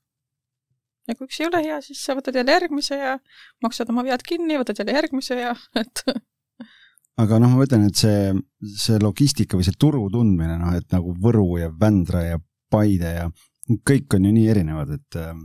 [1.07, 3.17] ja kui üks ei ole hea, siis sa võtad jälle järgmise ja
[3.63, 6.05] maksad oma vead kinni, võtad jälle järgmise ja et
[7.21, 8.31] aga noh, ma mõtlen, et see,
[8.77, 12.39] see logistika või see turu tundmine, noh, et nagu Võru ja Vändra ja
[12.71, 13.27] Paide ja
[13.88, 15.36] kõik on ju nii erinevad, et äh,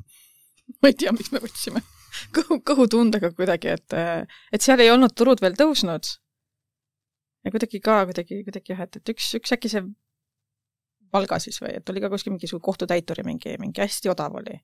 [0.82, 1.82] ma ei tea, miks me võtsime
[2.36, 3.96] kõhu, kõhutundega kuidagi, et,
[4.52, 6.08] et seal ei olnud turud veel tõusnud.
[7.44, 9.86] ja kuidagi ka kuidagi, kuidagi jah, et, et üks, üks äkki see
[11.14, 14.56] Valga siis või, et oli ka kuskil mingisugune kohtutäituri mingi, mingi hästi odav oli.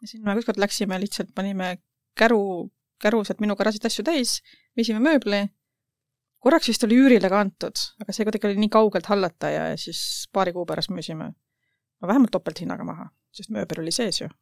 [0.00, 1.76] ja siis me ükskord läksime lihtsalt, panime
[2.16, 2.70] käru,
[3.02, 4.38] käru sealt minu garaažist asju täis,
[4.76, 5.42] viisime mööbli,
[6.40, 10.00] korraks vist oli üürile ka antud, aga see kuidagi oli nii kaugelt hallata ja siis
[10.32, 14.32] paari kuu pärast müüsime no vähemalt topelthinnaga maha, sest mööbel oli sees ju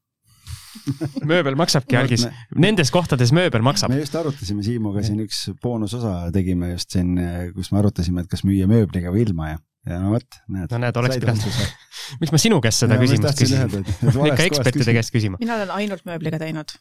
[1.31, 2.27] mööbel maksabki algis,
[2.61, 3.93] nendes kohtades mööbel maksab.
[3.93, 7.15] me just arutasime Siimuga siin üks boonusosa tegime just siin,
[7.55, 10.71] kus me arutasime, et kas müüa mööbliga või ilma ja, ja no vot, näed.
[10.71, 11.61] no näed, oleks pidanud.
[12.23, 13.87] miks ma sinu käest seda ja, küsimust küsin?
[14.31, 15.41] ikka ekspertide käest küsima.
[15.43, 16.77] mina olen ainult mööbliga teinud.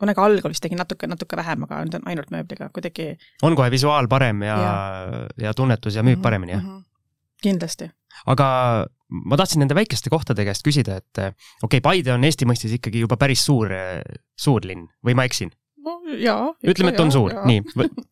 [0.00, 3.14] kunagi algul vist tegin natuke, natuke vähem, aga nüüd on ainult mööbliga, kuidagi.
[3.42, 4.74] on kohe visuaal parem ja, ja,
[5.48, 6.76] ja tunnetus ja müüb mm -hmm, paremini, jah mm?
[6.76, 6.84] -hmm.
[7.42, 7.90] Kindlasti.
[8.26, 8.46] aga
[9.08, 13.04] ma tahtsin nende väikeste kohtade käest küsida, et okei okay,, Paide on Eesti mõistes ikkagi
[13.04, 13.70] juba päris suur,
[14.36, 15.52] suur linn või ma eksin?
[15.86, 16.48] no jaa.
[16.66, 17.62] ütleme, et on suur, nii,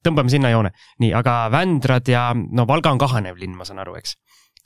[0.06, 0.74] tõmbame sinna joone.
[1.02, 4.16] nii, aga Vändrad ja no Valga on kahanev linn, ma saan aru, eks?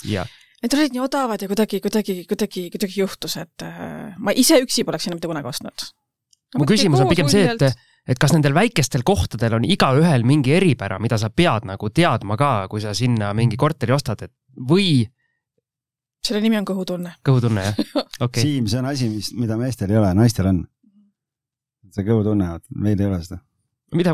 [0.08, 0.26] ja.
[0.58, 4.82] Need olid nii odavad ja kuidagi, kuidagi, kuidagi, kuidagi juhtus, et äh, ma ise üksi
[4.86, 6.58] poleks sinna mitte kunagi ostnud no,.
[6.58, 10.98] mu küsimus on pigem see, et, et kas nendel väikestel kohtadel on igaühel mingi eripära,
[11.02, 14.34] mida sa pead nagu teadma ka, kui sa sinna mingi korteri ostad, et
[14.68, 15.04] või
[16.24, 17.18] selle nimi on kõhutunne.
[17.26, 17.76] kõhutunne, jah?
[17.84, 18.46] okei okay..
[18.46, 20.64] Siim, see on asi, mis, mida meestel ei ole, naistel on.
[21.92, 23.42] see kõhutunne, meil ei ole seda
[23.96, 24.12] mida,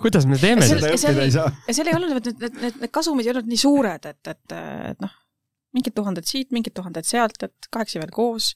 [0.00, 0.90] kuidas me teeme seda?
[0.96, 1.50] seda õppida ei saa.
[1.68, 4.56] ja seal ei olnud, need, need, need, need kasumid ei olnud nii suured, et, et,
[4.92, 5.12] et noh,
[5.76, 8.54] mingid tuhanded siit, mingid tuhanded sealt, et kaheksa veel koos.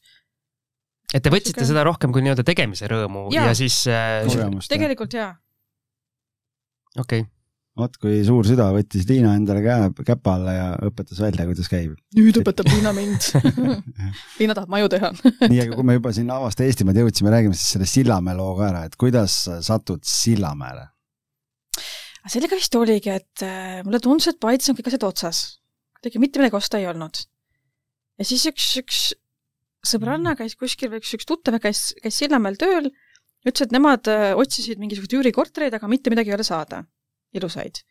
[1.12, 4.27] Et te võtsite seda rohkem kui nii-öelda tegemise rõõmu ja, ja siis äh,
[4.72, 5.35] tegelikult jaa.
[6.96, 7.31] okei okay
[7.79, 11.94] vot kui suur süda võttis Liina endale käe, käpa alla ja õpetas välja, kuidas käib.
[12.16, 13.29] nüüd õpetab Liina mind
[14.40, 17.72] Liina tahab maju teha nii, aga kui me juba sinna Avasta Eestimaad jõudsime, räägime siis
[17.77, 20.90] selle Sillamäe loo ka ära, et kuidas satud Sillamäele?
[22.31, 25.42] sellega vist oligi, et äh, mulle tundus, et Paides on kõik asjad otsas.
[25.96, 27.25] kuidagi mitte midagi osta ei olnud.
[28.20, 29.01] ja siis üks, üks
[29.87, 32.90] sõbranna käis kuskil või üks, üks tuttav käis, käis Sillamäel tööl,
[33.42, 36.85] ütles, et nemad äh, otsisid mingisuguseid üürikortereid, aga mitte midagi ei ole saada
[37.37, 37.83] ilusaid.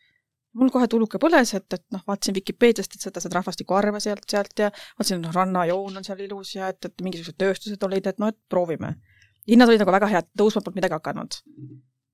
[0.52, 4.26] mul kohe tuluke põles, et, et noh, vaatasin Vikipeediast, et seda, seda rahvastiku arve sealt,
[4.28, 8.20] sealt ja vaatasin, noh, rannajoon on seal ilus ja et, et mingisugused tööstused olid, et
[8.20, 8.96] noh, et proovime.
[9.48, 11.38] hinnad olid nagu väga head, tõusma polnud midagi hakanud.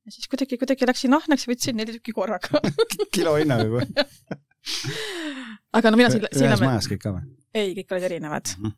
[0.06, 2.62] ja siis kuidagi, kuidagi läksin ahneks võtsin neli tükki korraga
[3.16, 4.46] kilohinnaga kohe
[5.78, 7.24] aga no mina Sill-, Sillamäel ühes majas kõik ka või?
[7.54, 8.64] ei, kõik olid erinevad mm.
[8.64, 8.76] -hmm.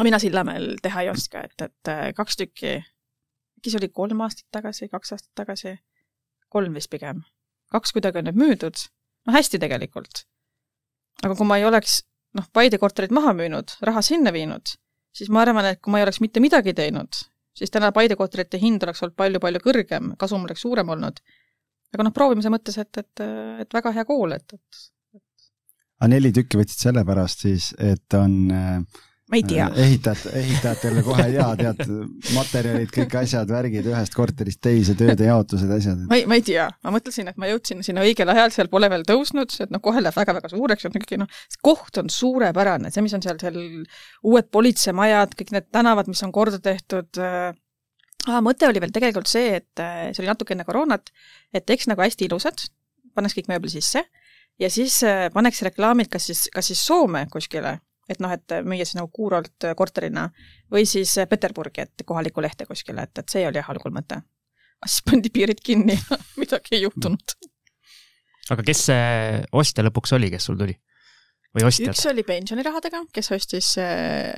[0.00, 2.78] Aga mina Sillamäel teha ei oska, et, et äh, kaks tükki,
[3.60, 5.76] äkki see oli kolm aastat tagasi, kaks aastat tagasi,
[6.48, 7.20] kolm vist pigem
[7.74, 8.84] kaks kuidagi on nüüd müüdud,
[9.26, 10.24] no hästi tegelikult.
[11.22, 12.00] aga kui ma ei oleks
[12.36, 14.72] noh, Paide korterit maha müünud, raha sinna viinud,
[15.16, 17.18] siis ma arvan, et kui ma ei oleks mitte midagi teinud,
[17.56, 21.20] siis täna Paide korterite hind oleks olnud palju-palju kõrgem, kasum oleks suurem olnud.
[21.94, 23.22] aga noh, proovimise mõttes, et, et,
[23.66, 24.82] et väga hea kool, et, et,
[25.18, 25.46] et
[26.00, 28.36] aga neli tükki võtsid sellepärast siis, et on,
[29.30, 29.66] ma ei tea.
[29.84, 31.82] ehitajad, ehitajatele kohe tea, tead,
[32.34, 36.02] materjalid, kõik asjad, värgid ühest korterist teise, tööde jaotused, asjad.
[36.10, 38.90] ma ei, ma ei tea, ma mõtlesin, et ma jõudsin sinna õigel ajal, seal pole
[38.92, 43.04] veel tõusnud, et noh, kohe läheb väga-väga suureks, et ikkagi noh, koht on suurepärane, see,
[43.06, 43.58] mis on seal, seal
[44.26, 47.50] uued politseimajad, kõik need tänavad, mis on korda tehtud äh,
[48.28, 48.40] ah,.
[48.44, 51.12] mõte oli veel tegelikult see, et äh, see oli natuke enne koroonat,
[51.54, 52.66] et teeks nagu hästi ilusad,
[53.14, 54.04] paneks kõik mööbli sisse
[54.60, 57.78] ja siis äh, paneks reklaamid kas siis, kas siis Soome kuskile,
[58.10, 60.26] et noh, et müüa siis nagu Kuurolt äh, korterina
[60.72, 64.20] või siis äh, Peterburgi, et kohalikku lehte kuskile, et, et see oli jah algul mõte
[64.80, 67.34] aga siis pandi piirid kinni ja midagi ei juhtunud.
[68.54, 70.76] aga kes see ostja lõpuks oli, kes sul tuli?
[71.56, 72.06] või ostjad üks?
[72.10, 74.30] oli pensionirahadega, kes ostis äh,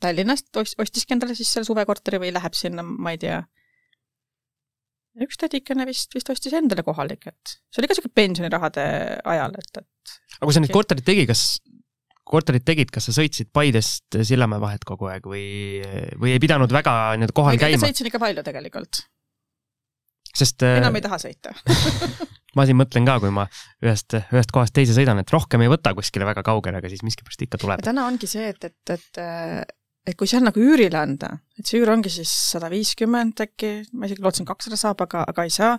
[0.00, 3.40] Tallinnast, ostiski endale siis selle suvekorteri või läheb sinna, ma ei tea.
[5.26, 8.86] üks tädikene vist, vist ostis endale kohalik, et see oli ka siuke pensionirahade
[9.34, 11.44] ajal, et, et aga kui sa neid korterid tegi, kas,
[12.30, 15.44] korterit tegid, kas sa sõitsid Paidest Sillamäe vahet kogu aeg või,
[16.20, 19.02] või ei pidanud väga nii-öelda kohal ikka käima, sõitsin ikka palju tegelikult,
[20.30, 21.54] sest äh, enam ei taha sõita.
[22.58, 23.46] ma siin mõtlen ka, kui ma
[23.84, 27.46] ühest, ühest kohast teise sõidan, et rohkem ei võta kuskile väga kaugele, aga siis miskipärast
[27.46, 29.76] ikka tuleb täna ongi see, et, et, et
[30.10, 34.08] et kui seal nagu üürile anda, et see üür ongi siis sada viiskümmend äkki, ma
[34.08, 35.74] isegi lootsin kakssada saab, aga, aga ei saa.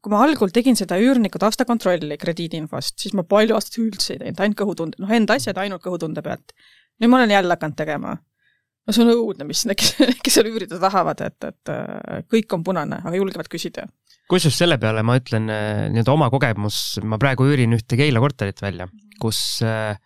[0.00, 4.42] Kui ma algul tegin seda üürniku taustakontrolli krediidiinfost, siis ma palju aastaid üldse ei teinud,
[4.44, 6.54] ainult kõhutunde, noh enda asjad ainult kõhutunde pealt.
[7.00, 8.14] nüüd ma olen jälle hakanud tegema.
[8.86, 9.84] no see on õudne, mis need,
[10.24, 13.86] kes seal üürida tahavad, et, et äh, kõik on punane, aga julgevad küsida.
[14.30, 18.64] kusjuures selle peale ma ütlen äh, nii-öelda oma kogemus, ma praegu üürin ühte Keila korterit
[18.64, 18.88] välja,
[19.20, 20.00] kus äh,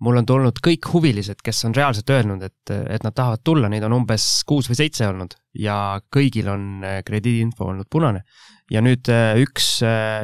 [0.00, 3.84] mul on tulnud kõik huvilised, kes on reaalselt öelnud, et, et nad tahavad tulla, neid
[3.86, 8.24] on umbes kuus või seitse olnud ja kõigil on äh, krediidiinfo olnud punane.
[8.70, 9.80] ja nüüd äh, üks,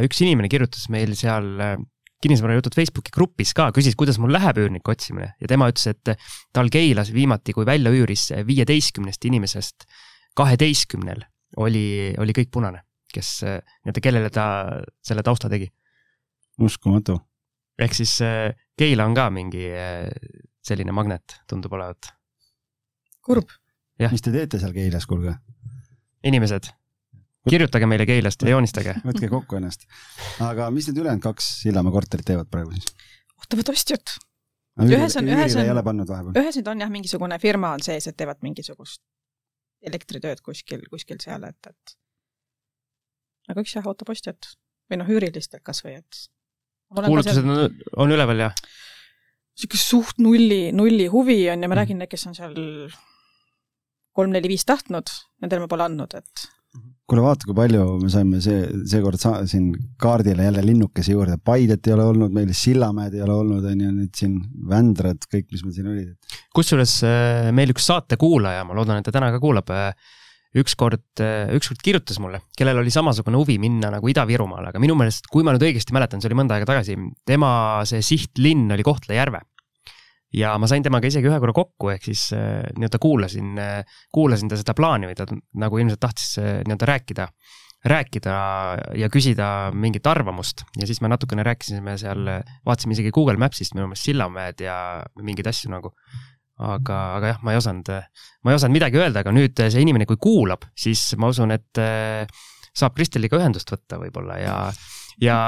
[0.06, 1.76] üks inimene kirjutas meil seal äh,
[2.24, 6.16] kinnisvarajutud Facebooki grupis ka, küsis, kuidas mul läheb üürniku otsimine ja tema ütles, et
[6.54, 9.86] tal Keilas viimati, kui välja üüris viieteistkümnest inimesest
[10.36, 11.24] kaheteistkümnel
[11.62, 14.46] oli, oli kõik punane, kes äh, nii-öelda, kellele ta
[15.04, 15.70] selle tausta tegi.
[16.60, 17.18] uskumatu.
[17.78, 20.08] Ehk siis äh, Keila on ka mingi äh,
[20.66, 22.10] selline magnet, tundub olevat.
[23.26, 23.50] kurb.
[24.12, 25.34] Mis te teete seal Keilas, kuulge?
[26.26, 26.68] inimesed,
[27.48, 28.96] kirjutage meile Keilast ja joonistage.
[29.08, 29.86] võtke kokku ennast.
[30.42, 32.90] aga mis need ülejäänud kaks Sillamäe korterit teevad praegu siis?
[33.40, 34.16] ootavad ostjat.
[34.76, 35.64] Ühes on- ühes on-
[36.36, 39.00] ühes nüüd on jah, mingisugune firma on sees, et teevad mingisugust
[39.86, 41.96] elektritööd kuskil, kuskil seal, et, et
[43.52, 44.50] aga üks jah, ootab ostjat
[44.90, 46.20] või noh, üürilistelt kasvõi, et
[46.94, 48.50] kuulutused on, on üleval ja
[49.56, 52.56] sihuke suht nulli, nulli huvi on ja ma räägin, need, kes on seal
[54.16, 55.10] kolm-neli-viis tahtnud,
[55.42, 56.44] nendele ma pole andnud, et
[57.06, 59.68] kuule, vaata, kui palju me saime see, seekord sa- siin
[60.02, 63.92] kaardile jälle linnukese juurde, Paidet ei ole olnud meil, Sillamäed ei ole olnud, on ju,
[64.00, 64.34] nüüd siin
[64.68, 66.36] Vändrad, kõik, mis meil siin olid.
[66.56, 69.70] kusjuures äh, meil üks saate kuulaja, ma loodan, et ta täna ka kuulab,
[70.60, 71.20] ükskord,
[71.56, 75.54] ükskord kirjutas mulle, kellel oli samasugune huvi minna nagu Ida-Virumaale, aga minu meelest, kui ma
[75.54, 76.96] nüüd õigesti mäletan, see oli mõnda aega tagasi,
[77.28, 77.50] tema
[77.88, 79.42] see sihtlinn oli Kohtla-Järve.
[80.36, 83.52] ja ma sain temaga isegi ühe korra kokku, ehk siis äh, nii-öelda kuulasin,
[84.12, 87.28] kuulasin ta seda plaani või ta nagu ilmselt tahtis äh, nii-öelda rääkida,
[87.86, 88.36] rääkida
[88.98, 92.26] ja küsida mingit arvamust ja siis me natukene rääkisime seal,
[92.66, 94.76] vaatasime isegi Google Maps'ist minu meelest Sillamäed ja
[95.22, 95.94] mingeid asju nagu
[96.56, 97.90] aga, aga jah, ma ei osanud,
[98.44, 101.80] ma ei osanud midagi öelda, aga nüüd see inimene, kui kuulab, siis ma usun, et
[101.82, 102.24] eh,
[102.76, 104.56] saab Kristeliga ühendust võtta võib-olla ja,
[105.22, 105.38] ja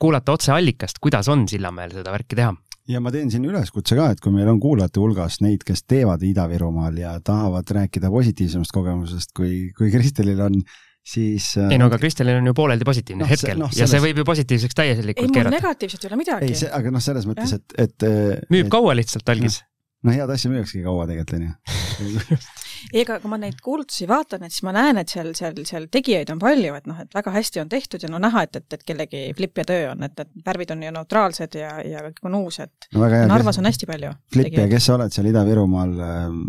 [0.00, 2.54] kuulata otse allikast, kuidas on Sillamäel seda värki teha.
[2.92, 6.24] ja ma teen siin üleskutse ka, et kui meil on kuulajate hulgas neid, kes teevad
[6.24, 10.60] Ida-Virumaal ja tahavad rääkida positiivsemast kogemusest, kui, kui Kristelil on,
[11.00, 11.54] siis.
[11.56, 13.84] äh, ei no aga Kristelil on ju pooleldi positiivne no, see- hetkel noh, no, ja
[13.86, 15.56] see selles- võib ju positiivseks ei täielikult mul keerata.
[15.56, 18.12] negatiivset ei ole midagi ei, see, aga noh, selles mõttes, et, et.
[18.52, 19.62] müüb kaua lihtsalt algis.
[19.64, 19.75] no
[20.12, 22.36] head asja müüakski kaua tegelikult, onju.
[23.00, 26.30] ega kui ma neid kuulutusi vaatan, et siis ma näen, et seal, seal, seal tegijaid
[26.34, 28.84] on palju, et noh, et väga hästi on tehtud ja no näha, et, et, et
[28.86, 32.38] kellegi flip ja töö on, et, et värvid on ju neutraalsed ja, ja kõik on
[32.42, 33.24] uus, et no hea.
[33.30, 36.44] Narvas on hästi palju Flip ja kes sa oled seal Ida-Virumaal ähm,?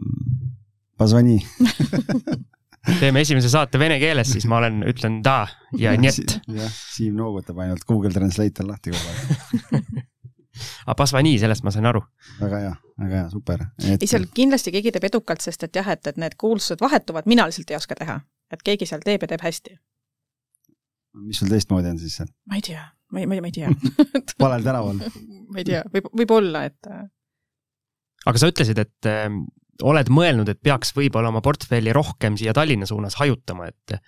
[0.97, 1.37] Pasvani.
[2.99, 5.43] teeme esimese saate vene keeles, siis ma olen, ütlen da
[5.77, 6.39] ja niet.
[6.47, 9.91] jah, Siim noogutab ainult, Google Translate on lahti kogu aeg.
[10.87, 12.01] aga Pasvani, sellest ma sain aru.
[12.39, 12.73] väga hea,
[13.03, 13.65] väga hea, super.
[13.83, 17.47] ei, seal kindlasti keegi teeb edukalt, sest et jah, et, et need kuulsused vahetuvad, mina
[17.49, 18.21] lihtsalt ei oska teha.
[18.53, 19.75] et keegi seal teeb ja teeb hästi.
[21.27, 22.31] mis sul teistmoodi on siis seal?
[22.47, 23.73] ma ei tea, ma ei, ma ei, ma ei tea.
[24.45, 25.03] valel tänaval?
[25.51, 27.03] ma ei tea, võib, võib-olla, et äh,
[28.25, 29.27] aga sa ütlesid, et äh,
[29.83, 33.99] oled mõelnud, et peaks võib-olla oma portfelli rohkem siia Tallinna suunas hajutama, et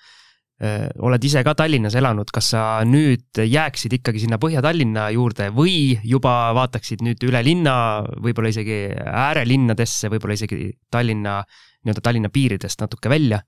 [0.59, 6.51] oled ise ka Tallinnas elanud, kas sa nüüd jääksid ikkagi sinna Põhja-Tallinna juurde või juba
[6.57, 7.75] vaataksid nüüd üle linna,
[8.19, 11.37] võib-olla isegi äärelinnadesse, võib-olla isegi Tallinna,
[11.85, 13.39] nii-öelda Tallinna piiridest natuke välja?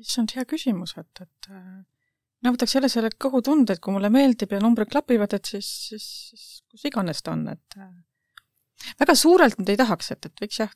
[0.00, 1.50] issand, hea küsimus, et, et
[2.42, 6.06] mina võtaks jälle selle kõhutunde, et kui mulle meeldib ja numbrid klapivad, et siis, siis,
[6.32, 7.76] siis kus iganes ta on, et
[9.00, 10.72] väga suurelt nüüd ei tahaks, et, et võiks jah,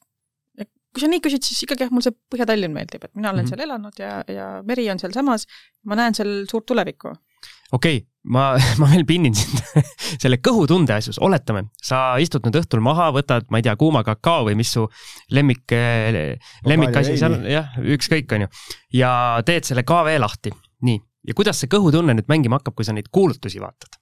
[0.96, 3.44] kui sa nii küsid, siis ikkagi jah, mulle see Põhja-Tallinn meeldib, et mina olen mm
[3.44, 3.52] -hmm.
[3.52, 5.44] seal elanud ja, ja meri on sealsamas,
[5.84, 7.12] ma näen seal suurt tulevikku.
[7.76, 8.46] okei okay,, ma,
[8.80, 9.60] ma veel pinnin sind
[10.22, 14.46] selle kõhutunde asjus, oletame, sa istud nüüd õhtul maha, võtad, ma ei tea, kuuma kakao
[14.48, 14.86] või mis su
[15.30, 15.76] lemmik,
[16.64, 18.48] lemmikasi seal, jah, ükskõik, on ju,
[19.02, 19.10] ja
[19.46, 20.54] teed selle KV lahti,
[20.88, 24.00] nii, ja kuidas see kõhutunne nüüd mängima hakkab, kui sa neid kuulutusi vaatad?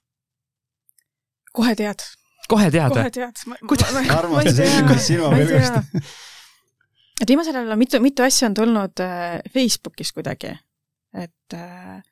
[1.55, 2.07] kohe tead.
[2.51, 3.03] kohe tead või?
[3.03, 3.43] kohe tead.
[3.67, 3.99] kuidas?
[4.21, 6.23] armastus esimest silmapilgust
[7.21, 10.55] et viimasel ajal on mitu, mitu asja on tulnud äh, Facebookis kuidagi,
[11.15, 12.03] et äh,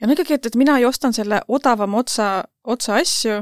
[0.00, 2.28] ja no ikkagi, et, et mina ju ostan selle odavama otsa,
[2.70, 3.38] otsa asju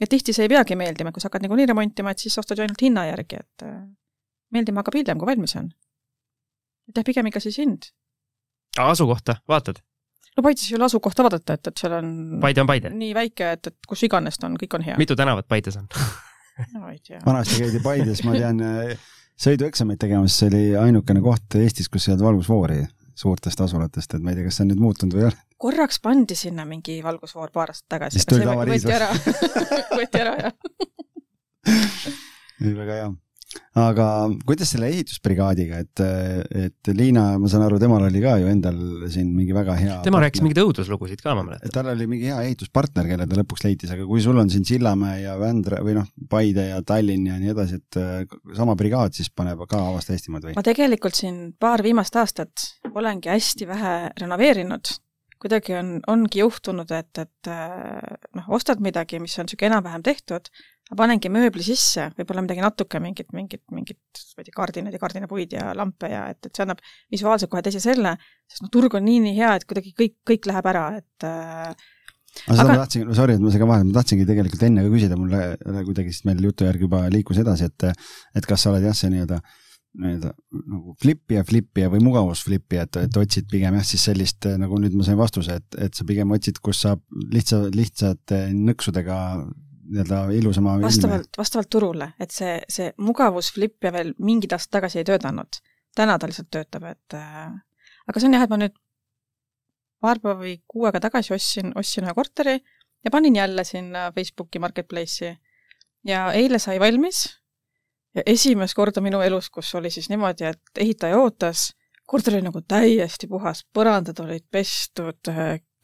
[0.00, 2.66] ja tihti see ei peagi meeldima, kui sa hakkad niikuinii remontima, et siis ostad ju
[2.66, 3.82] ainult hinna järgi, et äh,
[4.54, 5.70] meeldima hakkab hiljem, kui valmis on.
[6.88, 7.92] et jah, pigem ikka siis hind.
[8.78, 9.82] asukohta, vaatad?
[10.36, 12.10] no Paides ei ole asukohta vaadata, et, et seal on
[12.42, 12.90] Paide on Paide?
[12.94, 14.98] nii väike, et, et kus iganes ta on, kõik on hea.
[14.98, 15.86] mitu tänavat Paides on
[16.74, 17.22] no ei tea.
[17.26, 18.62] vanasti käidi Paides, ma tean
[19.38, 22.80] sõidueksameid tegemas, see oli ainukene koht Eestis, kus ei olnud valgusfoori
[23.18, 25.44] suurtest asulatest, et ma ei tea, kas see on nüüd muutunud või ei ole.
[25.58, 28.18] korraks pandi sinna mingi valgusfoor paar aastat tagasi.
[28.18, 29.08] siis tuli tavariis võeti ära,
[29.98, 30.52] võeti ära, jah.
[32.62, 33.08] ei, väga hea
[33.78, 34.06] aga
[34.46, 36.02] kuidas selle ehitusbrigaadiga, et,
[36.66, 38.78] et Liina, ma saan aru, temal oli ka ju endal
[39.12, 39.96] siin mingi väga hea.
[40.06, 41.72] tema rääkis mingeid õuduslugusid ka, ma mäletan.
[41.74, 45.22] tal oli mingi hea ehituspartner, kelle ta lõpuks leidis, aga kui sul on siin Sillamäe
[45.24, 49.30] ja Vändra või noh, Paide ja Tallinn ja nii edasi, et äh, sama brigaad siis
[49.34, 50.56] paneb ka Avasta Eestimaad või?
[50.58, 54.98] ma tegelikult siin paar viimast aastat olengi hästi vähe renoveerinud
[55.42, 60.50] kuidagi on, ongi juhtunud, et, et äh, noh, ostad midagi, mis on niisugune enam-vähem tehtud,
[60.88, 64.00] ma panengi mööbli sisse, võib-olla midagi natuke, mingit, mingit, mingit,
[64.36, 66.80] ma ei tea, kardinaid ja kardinapuid ja lampe ja et, et see annab
[67.12, 68.14] visuaalselt kohe teise selle,
[68.48, 71.86] sest noh, turg on nii, nii hea, et kuidagi kõik, kõik läheb ära, et äh,
[72.46, 72.72] aga seda aga...
[72.72, 75.46] ma tahtsin, sorry, et ma segan vahele, ma tahtsingi tegelikult enne ka küsida, mulle
[75.88, 79.12] kuidagi siis meil jutu järgi juba liikus edasi, et et kas sa oled jah, see
[79.12, 79.42] nii-öelda
[79.98, 80.32] nii-öelda
[80.68, 85.06] nagu flipija, flipija või mugavusflipija, et, et otsid pigem jah, siis sellist nagu nüüd ma
[85.06, 89.18] sain vastuse, et, et sa pigem otsid, kus saab lihtsa, lihtsate nõksudega
[89.88, 95.08] nii-öelda ilusama vastavalt, vastavalt turule, et see, see mugavusflip ja veel mingid aastad tagasi ei
[95.08, 95.60] töötanud.
[95.96, 97.48] täna ta lihtsalt töötab, et äh,
[98.06, 98.76] aga see on jah, et ma nüüd
[100.00, 102.58] paar päeva või kuu aega tagasi ostsin, ostsin ühe korteri
[103.04, 105.36] ja panin jälle sinna Facebooki Marketplace'i.
[106.06, 107.24] ja eile sai valmis
[108.14, 111.72] ja esimest korda minu elus, kus oli siis niimoodi, et ehitaja ootas,
[112.06, 115.32] korter oli nagu täiesti puhas, põrandad olid pestud,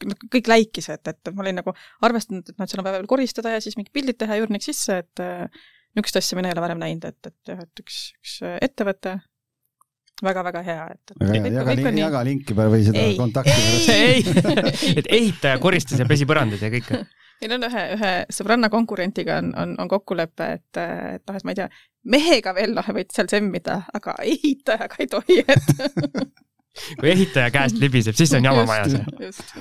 [0.03, 1.73] kõik läikis, et, et ma olin nagu
[2.05, 4.59] arvestanud, et noh, et seal on vaja veel koristada ja siis mingid pildid teha juurde
[4.63, 5.45] sisse, et äh,
[5.95, 9.15] niisugust asja mina ei ole varem näinud, et, et jah, et üks, üks ettevõte
[10.23, 11.13] väga-väga hea, et.
[11.19, 13.17] väga hea, jaga, link, jaga linki või seda ei.
[13.19, 17.01] kontakti pärast ei, et ehitaja koristas ja pesi põrandaid ja kõike.
[17.41, 21.55] meil on ühe, ühe sõbranna konkurentiga on, on, on kokkulepe, et, et noh, et ma
[21.55, 21.69] ei tea,
[22.15, 25.71] mehega veel noh, võid seal semmida, aga ehitajaga ei tohi, et
[26.99, 28.95] kui ehitaja käest libiseb, siis on jama majas.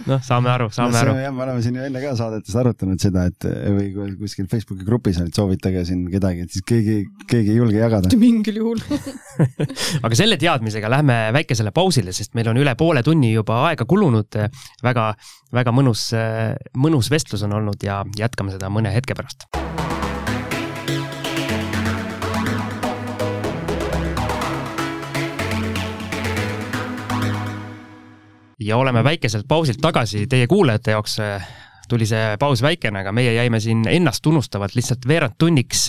[0.08, 1.16] noh, saame aru, saame no, aru.
[1.22, 5.20] jah, me oleme siin ju enne ka saadetes arutanud seda, et või kuskil Facebooki grupis
[5.22, 6.98] et soovitage siin kedagi, et siis keegi,
[7.30, 8.10] keegi ei julge jagada.
[8.10, 8.82] mitte mingil juhul
[10.06, 14.40] aga selle teadmisega lähme väikesele pausile, sest meil on üle poole tunni juba aega kulunud.
[14.84, 15.08] väga,
[15.54, 16.08] väga mõnus,
[16.80, 19.48] mõnus vestlus on olnud ja jätkame seda mõne hetke pärast
[28.64, 31.20] ja oleme väikeselt pausilt tagasi teie kuulajate jaoks
[31.88, 35.82] tuli see paus väikene, aga meie jäime siin ennast tunnustavalt lihtsalt veerand tunniks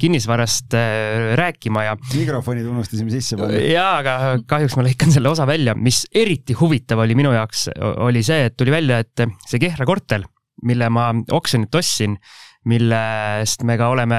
[0.00, 1.96] kinnisvarast äh, rääkima ja.
[2.14, 3.58] mikrofonid unustasime sisse panna.
[3.58, 4.14] jaa, aga
[4.48, 7.68] kahjuks ma lõikan selle osa välja, mis eriti huvitav oli minu jaoks,
[8.06, 10.26] oli see, et tuli välja, et see Kehra korter,
[10.68, 12.16] mille ma oksjonilt ostsin,
[12.70, 14.18] millest me ka oleme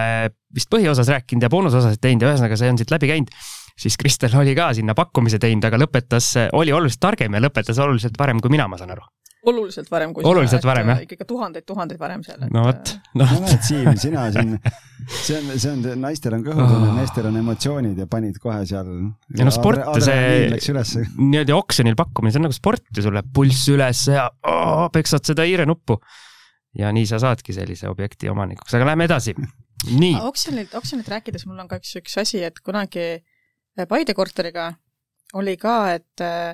[0.53, 3.31] vist põhiosas rääkinud ja boonusosas teinud ja ühesõnaga see on siit läbi käinud
[3.79, 8.19] siis Kristel oli ka sinna pakkumise teinud, aga lõpetas, oli oluliselt targem ja lõpetas oluliselt
[8.19, 9.05] varem kui mina, ma saan aru
[9.49, 11.01] oluliselt varem kui oluliselt sina, varem, jah?
[11.03, 12.43] ikka tuhandeid-tuhandeid varem seal.
[12.53, 13.31] no vot, noh.
[13.36, 14.53] no näed, Siim, sina siin,
[15.09, 18.91] see on, see on, naistel on kõhutunne oh., meestel on emotsioonid ja panid kohe seal.
[19.38, 23.67] ja no sport, see niimoodi oksjonil pakkumine, see on nagu sport ju, sul läheb pulss
[23.73, 26.00] üles ja oh, peksad seda hiirenuppu.
[26.79, 29.35] ja nii sa saadki sellise objekti omanikuks, aga lähme edasi.
[29.91, 30.15] nii.
[30.23, 33.17] oksjonilt, oksjonilt rääkides mul on ka üks, üks asi, et kunagi
[33.90, 34.67] Paide korteriga
[35.40, 36.54] oli ka, et äh,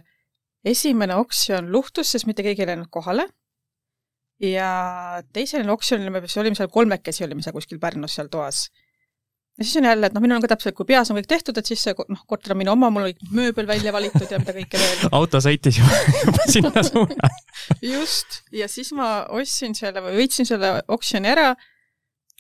[0.66, 3.28] esimene oksjon luhtus, sest mitte keegi ei läinud kohale.
[4.40, 8.70] ja teisel oksjonil me olime seal kolmekesi, olime seal kuskil Pärnus seal toas
[9.60, 11.58] ja siis on jälle, et noh, minul on ka täpselt, kui peas on kõik tehtud,
[11.60, 14.56] et siis see noh, korter on minu oma, mul oli mööbel välja valitud ja mida
[14.56, 15.02] kõike veel.
[15.20, 17.32] auto sõitis juba sinna suuna.
[17.94, 21.52] just, ja siis ma ostsin selle või võitsin selle oksjoni ära,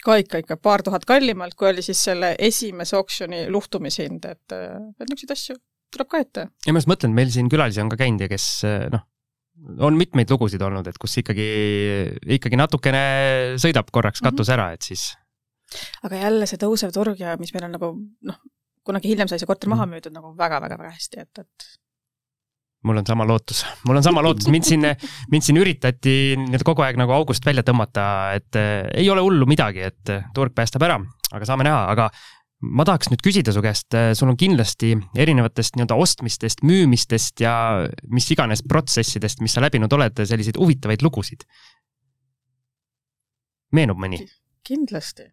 [0.06, 5.08] ka ikka, ikka paar tuhat kallimalt, kui oli siis selle esimese oksjoni luhtumishind, et, et
[5.10, 5.60] niisuguseid asju
[5.94, 6.50] tuleb ka ette.
[6.66, 8.50] ja ma just mõtlen, meil siin külalisi on ka käinud ja kes
[8.94, 9.06] noh,
[9.86, 11.50] on mitmeid lugusid olnud, et kus ikkagi,
[12.38, 13.02] ikkagi natukene
[13.62, 14.56] sõidab korraks katus mm -hmm.
[14.60, 15.10] ära, et siis
[16.04, 17.92] aga jälle see tõusev turg ja mis meil on nagu
[18.30, 18.40] noh,
[18.86, 19.96] kunagi hiljem sai see korter maha mhm.
[19.96, 21.70] müüdud nagu väga-väga-väga hästi, et, et
[22.84, 24.88] mul on sama lootus, mul on sama lootus, mind siin,
[25.32, 28.04] mind siin üritati nii-öelda kogu aeg nagu august välja tõmmata,
[28.40, 31.00] et äh, ei ole hullu midagi, et äh, turg päästab ära,
[31.32, 32.08] aga saame näha, aga
[32.76, 37.56] ma tahaks nüüd küsida su käest, äh, sul on kindlasti erinevatest nii-öelda ostmistest, müümistest ja
[38.08, 41.44] mis iganes protsessidest, mis sa läbinud oled, selliseid huvitavaid lugusid.
[43.76, 44.24] meenub mõni?
[44.70, 45.28] kindlasti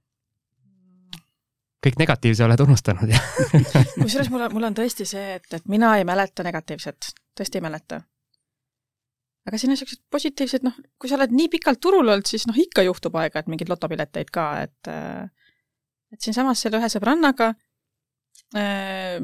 [1.87, 3.15] kõik negatiivse oled unustanud
[4.03, 7.67] kusjuures mul on, mul on tõesti see, et, et mina ei mäleta negatiivset, tõesti ei
[7.67, 8.01] mäleta.
[9.47, 12.59] aga siin on niisugused positiivsed, noh, kui sa oled nii pikalt turul olnud, siis noh,
[12.59, 14.93] ikka juhtub aeg-ajalt mingeid lotopileteid ka, et
[16.15, 17.53] et siinsamas selle ühe sõbrannaga
[18.57, 19.21] äh,,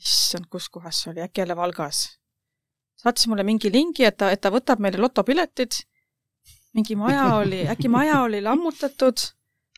[0.00, 2.04] issand, kus kohas see oli, äkki jälle Valgas,
[3.00, 5.80] saatis mulle mingi lingi, et ta, et ta võtab meile lotopiletid,
[6.74, 9.28] mingi maja oli, äkki maja oli lammutatud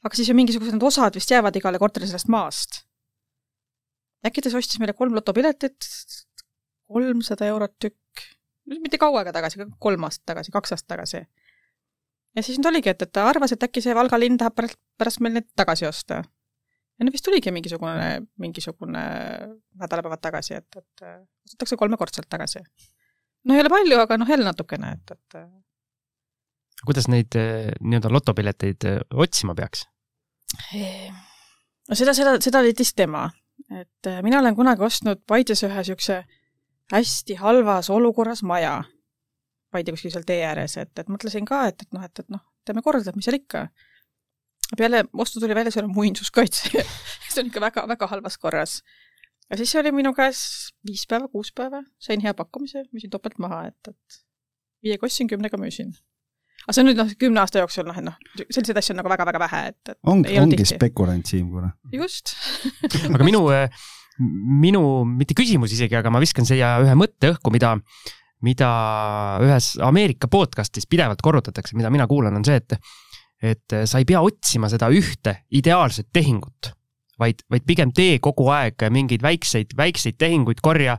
[0.06, 2.82] aga siis ju mingisugused need osad vist jäävad igale korterile sellest maast.
[4.26, 5.86] äkki ta siis ostis meile kolm lotopiletit,
[6.90, 8.24] kolmsada eurot tükk,
[8.82, 11.22] mitte kaua aega tagasi, kolm aastat tagasi, kaks aastat tagasi.
[12.36, 14.80] ja siis nüüd oligi, et, et ta arvas, et äkki see Valga linn tahab pärast,
[14.98, 16.22] pärast meil need tagasi osta.
[16.98, 19.06] ja no vist tuligi mingisugune, mingisugune
[19.82, 21.06] nädalapäevad tagasi, et, et
[21.46, 22.64] ostetakse kolmekordselt tagasi.
[23.44, 25.42] no ei ole palju, aga noh, jälle natukene, et, et
[26.86, 29.86] kuidas neid eh, nii-öelda lotopileteid otsima peaks?
[31.88, 33.26] No seda, seda, seda leidis tema,
[33.70, 36.22] et äh, mina olen kunagi ostnud Paides ühe niisuguse
[36.92, 38.78] hästi halvas olukorras maja.
[39.74, 42.42] Paide kuskil seal tee ääres, et, et mõtlesin ka, et, et noh, et, et noh,
[42.64, 43.66] teeme korda, et mis seal ikka.
[44.78, 46.70] peale ostu tuli välja, see on muinsuskaitse
[47.32, 48.82] see on ikka väga-väga halvas korras.
[49.50, 53.66] ja siis oli minu käes viis päeva, kuus päeva, sain hea pakkumise, müüsin topelt maha,
[53.70, 54.22] et, et
[54.82, 55.94] viiega ostsin, kümnega müüsin
[56.64, 58.16] aga see on nüüd noh, kümne aasta jooksul noh, et noh,
[58.48, 60.74] selliseid asju on nagu väga-väga vähe, et, et ongi, ongi tihti.
[60.74, 61.72] spekulant, Siim, kuule.
[61.94, 62.34] just
[63.14, 63.44] aga minu,
[64.66, 67.76] minu, mitte küsimus isegi, aga ma viskan siia ühe mõtte õhku, mida,
[68.46, 68.70] mida
[69.44, 72.78] ühes Ameerika podcast'is pidevalt korrutatakse, mida mina kuulan, on see, et
[73.44, 76.70] et sa ei pea otsima seda ühte ideaalset tehingut,
[77.20, 80.96] vaid, vaid pigem tee kogu aeg mingeid väikseid, väikseid tehinguid, korja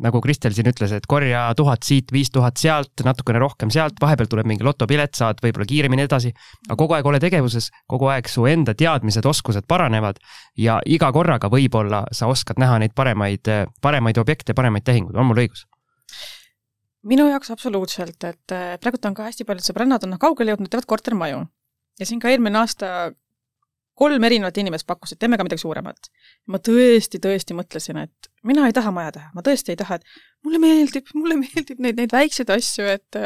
[0.00, 4.30] nagu Kristel siin ütles, et korja tuhat siit, viis tuhat sealt, natukene rohkem sealt, vahepeal
[4.30, 6.32] tuleb mingi lotopilet, saad võib-olla kiiremini edasi.
[6.68, 10.20] aga kogu aeg ole tegevuses, kogu aeg su enda teadmised, oskused paranevad
[10.56, 15.44] ja iga korraga võib-olla sa oskad näha neid paremaid, paremaid objekte, paremaid tehinguid, on mul
[15.44, 15.66] õigus?
[17.02, 21.46] minu jaoks absoluutselt, et praegult on ka hästi paljud sõbrannad on kaugele jõudnud, teevad kortermaju.
[21.98, 23.12] ja siin ka eelmine aasta
[23.98, 26.10] kolm erinevat inimest pakkusid, teeme ka midagi suuremat.
[26.46, 30.46] ma tõesti, tõesti mõtlesin, et mina ei taha maja teha, ma tõesti ei taha, et
[30.46, 33.22] mulle meeldib, mulle meeldib neid, neid väikseid asju, et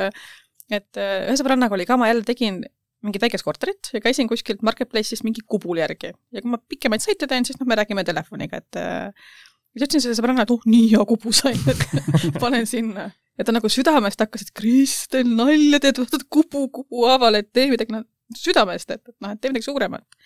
[0.67, 2.65] et ühe sõbrannaga oli ka, ma jälle tegin
[3.07, 6.11] mingit väikest korterit ja käisin kuskilt Marketplace'ist mingi kubul järgi.
[6.35, 10.19] ja kui ma pikemaid sõite teen, siis noh, me räägime telefoniga, et siis ütlesin sellele
[10.19, 11.87] sõbrannale, et oh, nii hea kubu sain, et
[12.43, 13.11] panen sinna.
[13.39, 17.69] ja ta nagu südamest hakkas, et Kristel, nalja teed, vaatad kubu, kubu haaval, et tee
[17.71, 18.03] midagi, noh,
[18.35, 20.19] südamest, et, et noh, et tee midagi suuremat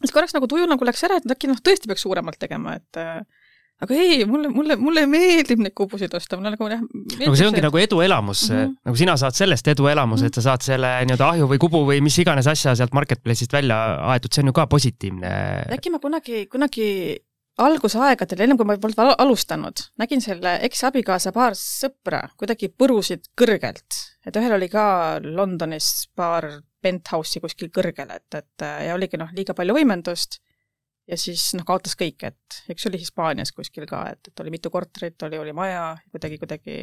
[0.00, 3.00] siis korraks nagu tuju nagu läks ära, et äkki noh, tõesti peaks suuremalt tegema, et
[3.00, 3.20] äh,
[3.80, 6.82] aga ei, mulle, mulle, mulle meeldib neid kubusid osta, mulle nagu jah.
[6.82, 8.74] aga see ongi see, nagu eduelamus mm, -hmm.
[8.90, 10.36] nagu sina saad sellest eduelamuse mm, -hmm.
[10.36, 13.80] et sa saad selle nii-öelda ahju või kubu või mis iganes asja sealt marketplace'ist välja
[14.12, 15.32] aetud, see on ju ka positiivne.
[15.78, 16.88] äkki ma kunagi, kunagi
[17.60, 24.36] algusaegadel, ennem kui ma polnud alustanud, nägin selle eksabikaasa paar sõpra kuidagi põrusid kõrgelt, et
[24.36, 24.84] ühel oli ka
[25.24, 26.48] Londonis paar
[26.80, 30.40] penthouse'i kuskil kõrgel, et, et ja oligi noh, liiga palju võimendust
[31.10, 34.52] ja siis noh, kaotas kõik, et eks see oli Hispaanias kuskil ka, et, et oli
[34.54, 36.76] mitu korterit, oli, oli maja, kuidagi, kuidagi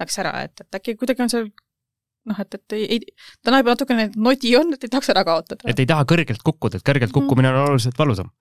[0.00, 1.50] läks ära, et, et äkki kuidagi on seal
[2.30, 5.68] noh, et, et ei, ei, täna juba natukene nodi on, et ei tahaks ära kaotada.
[5.68, 7.18] et ei taha kõrgelt kukkuda, et kõrgelt mhm.
[7.18, 8.32] kukkumine on oluliselt valusam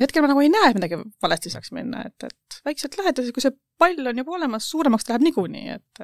[0.00, 3.34] hetkel ma nagu ei näe, et midagi valesti saaks minna, et, et väikselt lähed ja
[3.34, 6.02] kui see pall on juba olemas, suuremaks läheb niikuinii, et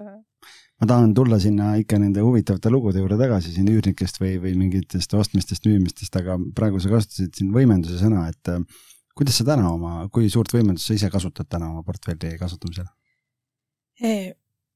[0.79, 5.15] ma tahan tulla sinna ikka nende huvitavate lugude juurde tagasi siin üürnikest või, või mingitest
[5.19, 8.63] ostmistest, müümistest, aga praegu sa kasutasid siin võimenduse sõna, et äh,
[9.19, 12.91] kuidas sa täna oma, kui suurt võimendust sa ise kasutad täna oma portfelli kasutamisel?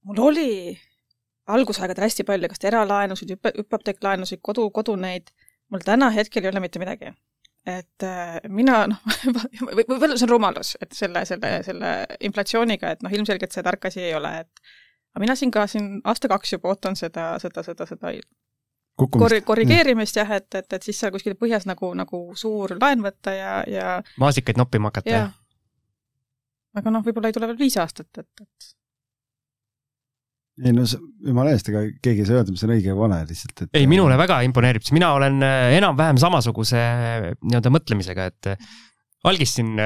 [0.03, 0.75] mul oli
[1.55, 5.31] algusaegadel hästi palju, kas eralaenusid, hüpoteeklaenusid, kodu, koduneid,
[5.71, 7.13] mul täna hetkel ei ole mitte midagi.
[7.63, 9.03] et äh, mina noh,
[9.79, 11.91] võib-olla see on rumalus, et selle, selle, selle
[12.27, 14.73] inflatsiooniga, et noh, ilmselgelt see tark asi ei ole, et
[15.13, 18.13] aga mina siin ka siin aasta-kaks juba ootan seda, seda, seda, seda
[18.97, 23.35] korri-, korrigeerimist jah, et, et, et siis seal kuskil põhjas nagu, nagu suur laen võtta
[23.37, 25.35] ja, ja maasikaid noppima hakata, jah?
[26.79, 28.73] aga noh, võib-olla ei tule veel viis aastat, et, et
[30.63, 33.65] ei no jumala eest, ega keegi ei saa öelda, mis on õige ja vale lihtsalt,
[33.65, 33.71] et.
[33.79, 38.51] ei, minule väga imponeerib, sest mina olen äh, enam-vähem samasuguse äh, nii-öelda mõtlemisega, et
[39.29, 39.77] algis siin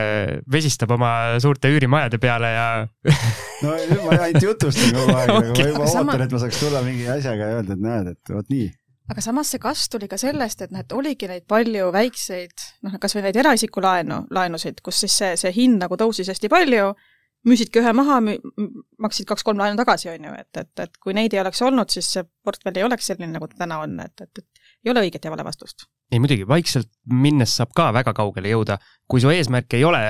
[0.52, 1.10] vesistab oma
[1.42, 2.66] suurte üürimajade peale ja
[3.62, 3.74] no
[4.06, 6.12] ma ainult jutustan kogu aeg okay., aga ma juba Sama...
[6.12, 8.70] ootan, et ma saaks tulla mingi asjaga ja öelda, et näed, et vot nii.
[9.12, 12.96] aga samas see kasv tuli ka sellest, et noh, et oligi neid palju väikseid, noh,
[13.02, 16.94] kasvõi neid eraisiku laenu, laenusid, kus siis see, see hind nagu tõusis hästi palju
[17.46, 18.18] müüsidki ühe maha,
[19.02, 22.08] maksid kaks-kolm laenu tagasi, on ju, et, et, et kui neid ei oleks olnud, siis
[22.16, 25.26] see portfell ei oleks selline, nagu ta täna on, et, et, et ei ole õiget
[25.26, 25.86] ja vale vastust.
[26.12, 28.78] ei muidugi, vaikselt minnes saab ka väga kaugele jõuda.
[29.10, 30.00] kui su eesmärk ei ole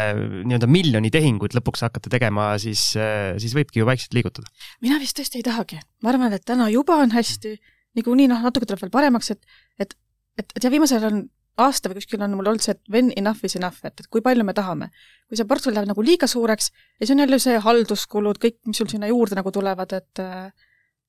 [0.44, 4.52] nii-öelda miljoni tehinguid lõpuks hakata tegema, siis, siis võibki ju vaikselt liigutada.
[4.84, 5.80] mina vist tõesti ei tahagi.
[6.02, 7.56] ma arvan, et täna juba on hästi,
[7.96, 9.96] niikuinii noh, natuke tuleb veel paremaks, et, et,
[10.38, 11.24] et, et ja viimasel ajal on
[11.62, 14.22] aasta või kuskil on mul olnud see, et when enough is enough, et, et kui
[14.24, 14.90] palju me tahame.
[15.28, 18.80] kui see portfell läheb nagu liiga suureks ja siis on jälle see halduskulud, kõik, mis
[18.82, 20.52] sul sinna juurde nagu tulevad, et äh,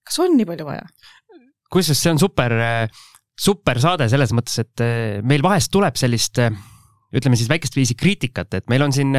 [0.08, 0.88] kas on nii palju vaja?
[1.74, 3.04] kusjuures see on super, äh,
[3.38, 6.42] super saade selles mõttes, et äh, meil vahest tuleb sellist
[7.16, 9.16] ütleme siis väikest viisi kriitikat, et meil on siin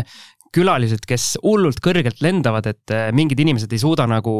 [0.55, 4.33] külalised, kes hullult kõrgelt lendavad, et äh, mingid inimesed ei suuda nagu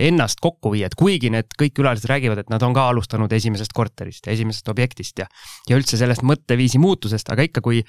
[0.00, 3.74] ennast kokku viia, et kuigi need kõik külalised räägivad, et nad on ka alustanud esimesest
[3.76, 5.28] korterist ja esimesest objektist ja,
[5.68, 7.82] ja üldse sellest mõtteviisi muutusest, aga ikka, kui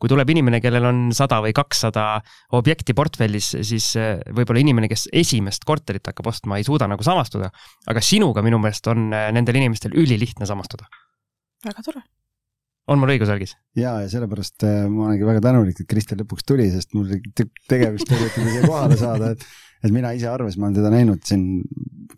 [0.00, 2.06] kui tuleb inimene, kellel on sada või kakssada
[2.56, 7.50] objekti portfellis, siis äh, võib-olla inimene, kes esimest korterit hakkab ostma, ei suuda nagu samastuda.
[7.90, 10.88] aga sinuga minu meelest on äh, nendel inimestel ülilihtne samastuda.
[11.66, 12.02] väga tore
[12.90, 13.54] on mul õigus, Algis?
[13.78, 17.10] ja, ja sellepärast äh, ma olengi väga tänulik, et Kristel lõpuks tuli, sest mul
[17.70, 19.44] tegevust oli ikkagi siia kohale saada, et
[19.80, 21.44] et mina ise arvasin, ma olen teda näinud siin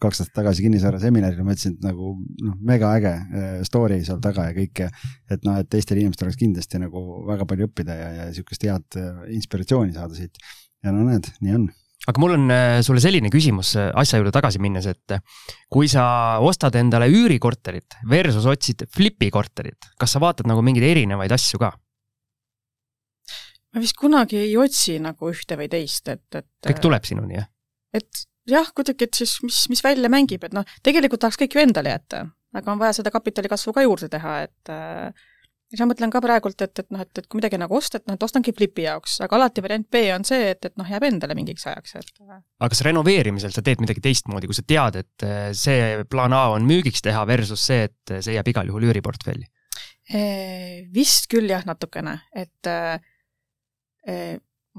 [0.02, 4.22] kaks aastat tagasi kinnisvara seminaril, ma ütlesin, et nagu noh, mega äge äh, story seal
[4.24, 4.88] taga ja kõike.
[5.30, 8.98] et noh, et teistel inimestel oleks kindlasti nagu väga palju õppida ja, ja sihukest head
[8.98, 10.42] äh, inspiratsiooni saada siit.
[10.82, 11.68] ja no näed, nii on
[12.10, 15.18] aga mul on äh, sulle selline küsimus asja juurde tagasi minnes, et
[15.70, 21.38] kui sa ostad endale üürikorterit versus otsid flipi korterit, kas sa vaatad nagu mingeid erinevaid
[21.38, 21.70] asju ka?
[23.72, 27.48] Ma vist kunagi ei otsi nagu ühte või teist, et, et kõik tuleb sinuni, jah?
[27.96, 31.62] et jah, kuidagi, et siis mis, mis välja mängib, et noh, tegelikult tahaks kõik ju
[31.62, 32.24] endale jätta,
[32.56, 35.28] aga on vaja seda kapitali kasvu ka juurde teha, et äh,
[35.72, 38.08] ja ma mõtlen ka praegult, et, et noh, et, et kui midagi nagu osta, et
[38.10, 41.06] noh, et ostangi flipi jaoks, aga alati variant B on see, et, et noh, jääb
[41.08, 45.26] endale mingiks ajaks, et aga kas renoveerimisel sa teed midagi teistmoodi, kui sa tead, et
[45.28, 49.48] eh, see plaan A on müügiks teha versus see, et see jääb igal juhul üüriportfelli?
[50.92, 52.98] Vist küll jah, natukene, et e,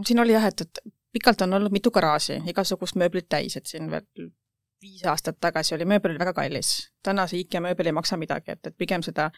[0.05, 0.79] siin oli jah, et, et
[1.13, 4.31] pikalt on olnud mitu garaaži, igasugust mööblit täis, et siin veel
[4.83, 6.91] viis aastat tagasi oli mööbel väga kallis.
[7.03, 9.29] täna see IKEA mööbel ei maksa midagi, et, et pigem seda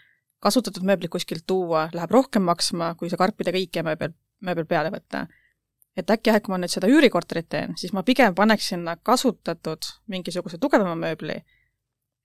[0.43, 4.15] kasutatud mööblit kuskilt tuua läheb rohkem maksma, kui see karpidega IKEA mööbel,
[4.45, 5.27] mööbel peale võtta.
[5.95, 9.88] et äkki jah, kui ma nüüd seda üürikorterit teen, siis ma pigem paneks sinna kasutatud
[10.11, 11.38] mingisuguse tugevama mööbli,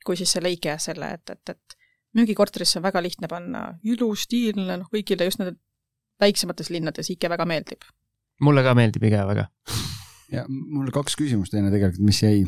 [0.04, 1.76] kui siis selle IKEA selle, et, et, et
[2.18, 5.54] müügikorterisse on väga lihtne panna ilus, stiilne, noh kõigile just nende
[6.20, 7.84] väiksemates linnades IKEA väga meeldib.
[8.40, 9.48] mulle ka meeldib IKEA väga.
[10.32, 12.44] ja mul kaks küsimust enne tegelikult, mis jäi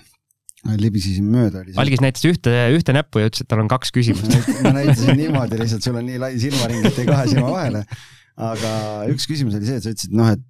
[0.78, 1.64] libisesime mööda.
[1.82, 4.30] Algis näitas ühte, ühte näppu ja ütles, et tal on kaks küsimust.
[4.62, 7.84] ma näitasin niimoodi lihtsalt, sul on nii lai silmaring, et jäi kahe silma vahele.
[8.42, 8.72] aga
[9.12, 10.44] üks küsimus oli see, et sa ütlesid, noh, et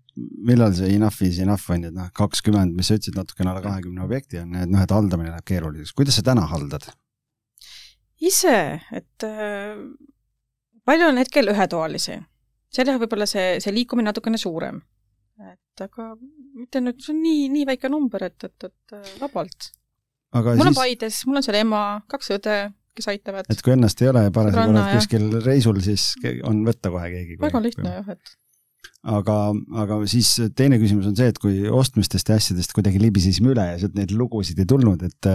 [0.44, 3.64] millal see enough is enough on ju, et noh, kakskümmend, mis sa ütlesid, natukene alla
[3.64, 5.96] kahekümne objekti on, et noh, et haldamine läheb keeruliseks.
[5.96, 6.90] kuidas sa täna haldad?
[8.22, 8.58] ise,
[8.94, 9.80] et äh,
[10.86, 12.20] palju on hetkel ühetoalisi.
[12.72, 14.82] Seal jah, võib-olla see, see liikumine natukene suurem.
[15.42, 19.72] et aga mitte nüüd, see on nii, nii väike number, et, et, et äh, vabalt
[20.38, 20.70] aga mul siis...
[20.70, 22.58] on Paides, mul on seal ema, kaks õde,
[22.96, 23.48] kes aitavad.
[23.52, 26.12] et kui ennast ei ole ja parasjagu oled kuskil reisul, siis
[26.48, 27.40] on võtta kohe keegi.
[27.42, 28.36] väga lihtne jah, et
[29.18, 29.36] aga,
[29.82, 33.78] aga siis teine küsimus on see, et kui ostmistest ja asjadest kuidagi libisesime üle ja
[33.82, 35.30] sealt neid lugusid ei tulnud, et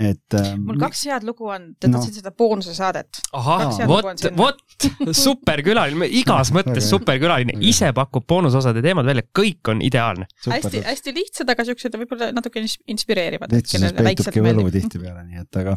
[0.00, 2.22] et ähm, mul kaks head lugu on, te tahtsite no.
[2.22, 3.20] seda boonuse saadet.
[3.36, 4.86] ahah, vot, vot,
[5.16, 10.28] superkülaline, igas mõttes superkülaline, ise pakub boonusosade teemad välja, kõik on ideaalne.
[10.46, 13.52] hästi, hästi lihtsad, aga siuksed võib-olla natuke inspireerivad.
[13.52, 15.76] lihtsuses peitubki võlu tihtipeale, nii et aga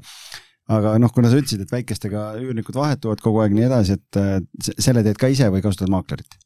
[0.71, 5.03] aga noh, kuna sa ütlesid, et väikestega üürnikud vahetuvad kogu aeg nii edasi, et selle
[5.03, 6.39] teed ka ise või kasutad maaklerit?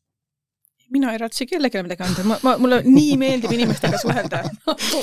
[0.93, 4.39] Mina ei raatsi kellelegi midagi anda, ma, ma, mulle nii meeldib inimestega suhelda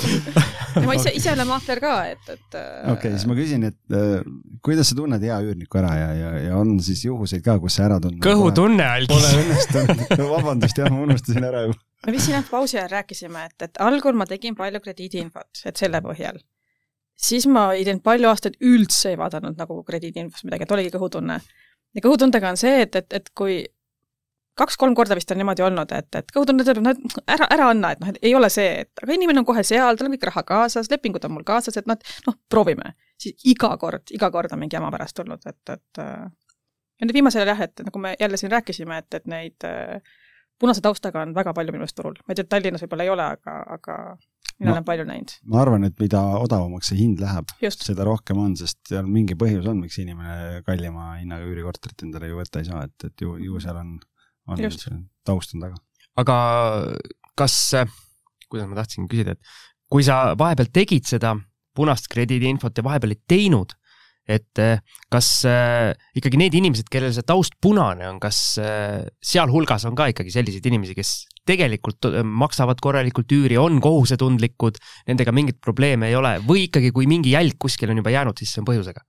[0.81, 2.57] ja ma ise, ise olen maakler ka, et, et.
[2.57, 4.25] okei okay,, siis ma küsin, et äh,
[4.65, 7.85] kuidas sa tunned hea üürniku ära ja, ja, ja on siis juhuseid ka, kus sa
[7.89, 8.23] ära tundnud?
[8.25, 9.13] kõhutunne algis.
[9.13, 11.79] Pole õnnestunud no, vabandust, jah, ma unustasin ära juba.
[12.07, 15.85] me vist siin jah pausi ajal rääkisime, et, et algul ma tegin palju krediidiinfot, et
[15.85, 16.41] selle põhjal.
[17.29, 21.39] siis ma ei teinud palju aastaid üldse ei vaadanud nagu krediidiinfost midagi, et oligi kõhutunne.
[21.93, 23.61] ja kõhutundega on see, et, et, et kui
[24.59, 27.91] kaks-kolm korda vist on niimoodi olnud, et, et kõhutunne ütleb, no et ära, ära anna,
[27.95, 30.27] et noh, et ei ole see, et aga inimene on kohe seal, tal on kõik
[30.31, 32.95] raha kaasas, lepingud on mul kaasas, et noh, et noh, proovime.
[33.21, 36.27] siis iga kord, iga kord on mingi jama pärast tulnud, et, et äh,
[36.99, 39.99] ja nüüd viimasel ajal jah, et nagu me jälle siin rääkisime, et, et neid äh,
[40.59, 42.15] punase taustaga on väga palju minu meelest turul.
[42.23, 43.97] ma ei tea, Tallinnas võib-olla ei ole, aga, aga
[44.59, 45.35] mina ma, olen palju näinud.
[45.51, 49.67] ma arvan, et mida odavamaks see hind läheb, seda rohkem on, sest seal mingi põhjus
[49.71, 53.63] on, miks inimene kallima hinnaga üürikorterit endale ju võtta ei saa, et, et ju, ju
[53.63, 53.97] seal on
[54.47, 54.85] on Just.
[54.85, 55.79] see taust on taga.
[56.21, 56.35] aga
[57.37, 57.55] kas,
[58.49, 59.55] kuidas ma tahtsin küsida, et
[59.91, 61.35] kui sa vahepeal tegid seda
[61.75, 63.73] punast krediidiinfot ja vahepeal ei teinud,
[64.25, 64.61] et
[65.13, 70.07] kas äh, ikkagi need inimesed, kellel see taust punane on, kas äh, sealhulgas on ka
[70.13, 71.11] ikkagi selliseid inimesi, kes
[71.45, 74.79] tegelikult maksavad korralikult üüri, on kohusetundlikud,
[75.11, 78.55] nendega mingit probleemi ei ole või ikkagi, kui mingi jälg kuskil on juba jäänud, siis
[78.55, 79.05] see on põhjusega?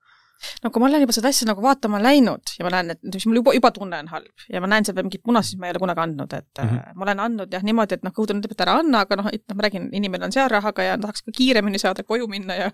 [0.62, 3.26] No kui ma olen juba seda asja nagu vaatama läinud ja ma näen, et mis
[3.28, 5.68] mul juba, juba tunne on halb ja ma näen seal veel mingit punast, siis ma
[5.68, 6.96] ei ole kunagi andnud, et mm -hmm.
[6.98, 9.44] ma olen andnud jah niimoodi, et noh, kõhutunne ütleb, et ära anna, aga noh, et
[9.48, 12.72] noh, ma räägin, inimene on seal rahaga ja tahaks ka kiiremini saada koju minna ja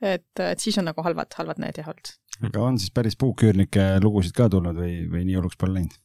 [0.00, 2.14] et, et siis on nagu halvad, halvad need jah olnud.
[2.48, 5.98] aga on siis päris puuküürnike lugusid ka tulnud või, või nii hulluks pole läinud?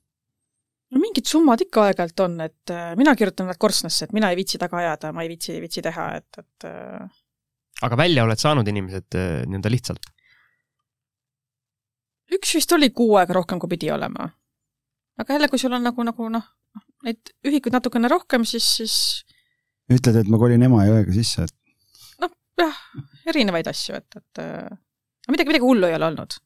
[0.92, 4.40] no mingid summad ikka aeg-ajalt on, et äh, mina kirjutan nad korstnasse, et mina ei
[4.40, 7.10] viitsi taga ajada, ma ei viitsi, viitsi teha, et, et äh...
[7.82, 10.14] aga välja oled saanud inimesed nii-öelda lihtsalt?
[12.36, 14.30] Üks vist oli kuu aega rohkem, kui pidi olema.
[15.18, 16.50] aga jälle, kui sul on nagu, nagu noh,
[17.06, 18.98] neid ühikuid natukene rohkem, siis, siis
[19.94, 22.82] ütled, et ma kolin Emajõega sisse, et noh, jah,
[23.32, 24.76] erinevaid asju, et, et äh,
[25.32, 26.38] midagi, midagi hullu ei ole olnud.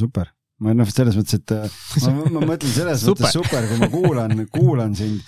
[0.00, 0.32] super,
[0.64, 1.78] ma noh, selles mõttes, et äh,
[2.08, 5.22] ma, ma mõtlen selles mõttes super, kui ma kuulan, kuulan sind.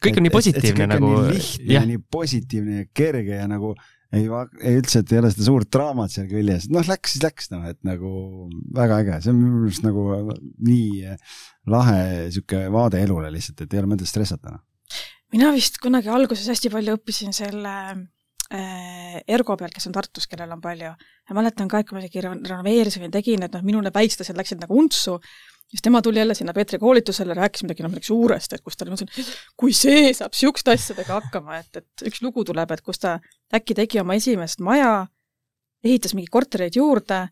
[0.00, 1.12] kõik on nii positiivne nagu.
[1.32, 3.74] lihtne ja nii positiivne ja kerge ja nagu
[4.14, 4.26] ei,
[4.62, 7.64] ei üldse, et ei ole seda suurt draamat seal küljes, noh, läks siis läks noh,
[7.70, 8.10] et nagu
[8.76, 10.04] väga äge, see on minu meelest nagu
[10.68, 11.16] nii
[11.72, 12.02] lahe
[12.34, 14.62] sihuke vaade elule lihtsalt, et ei ole mõtet stressata noh.
[15.34, 17.74] mina vist kunagi alguses hästi palju õppisin selle
[18.54, 20.92] äh, Ergo pealt, kes on Tartus, kellel on palju.
[21.34, 24.38] mäletan ka, et kui ma isegi renoveerisin ja tegin, et noh, minu need väiksed asjad
[24.38, 25.18] läksid nagu untsu
[25.70, 28.86] siis tema tuli jälle sinna Peetri koolitusele, rääkis midagi, noh midagi suurest, et kus ta,
[28.86, 33.02] ma mõtlesin, kui see saab niisuguste asjadega hakkama, et, et üks lugu tuleb, et kus
[33.02, 33.16] ta
[33.54, 35.06] äkki tegi oma esimest maja,
[35.84, 37.24] ehitas mingeid kortereid juurde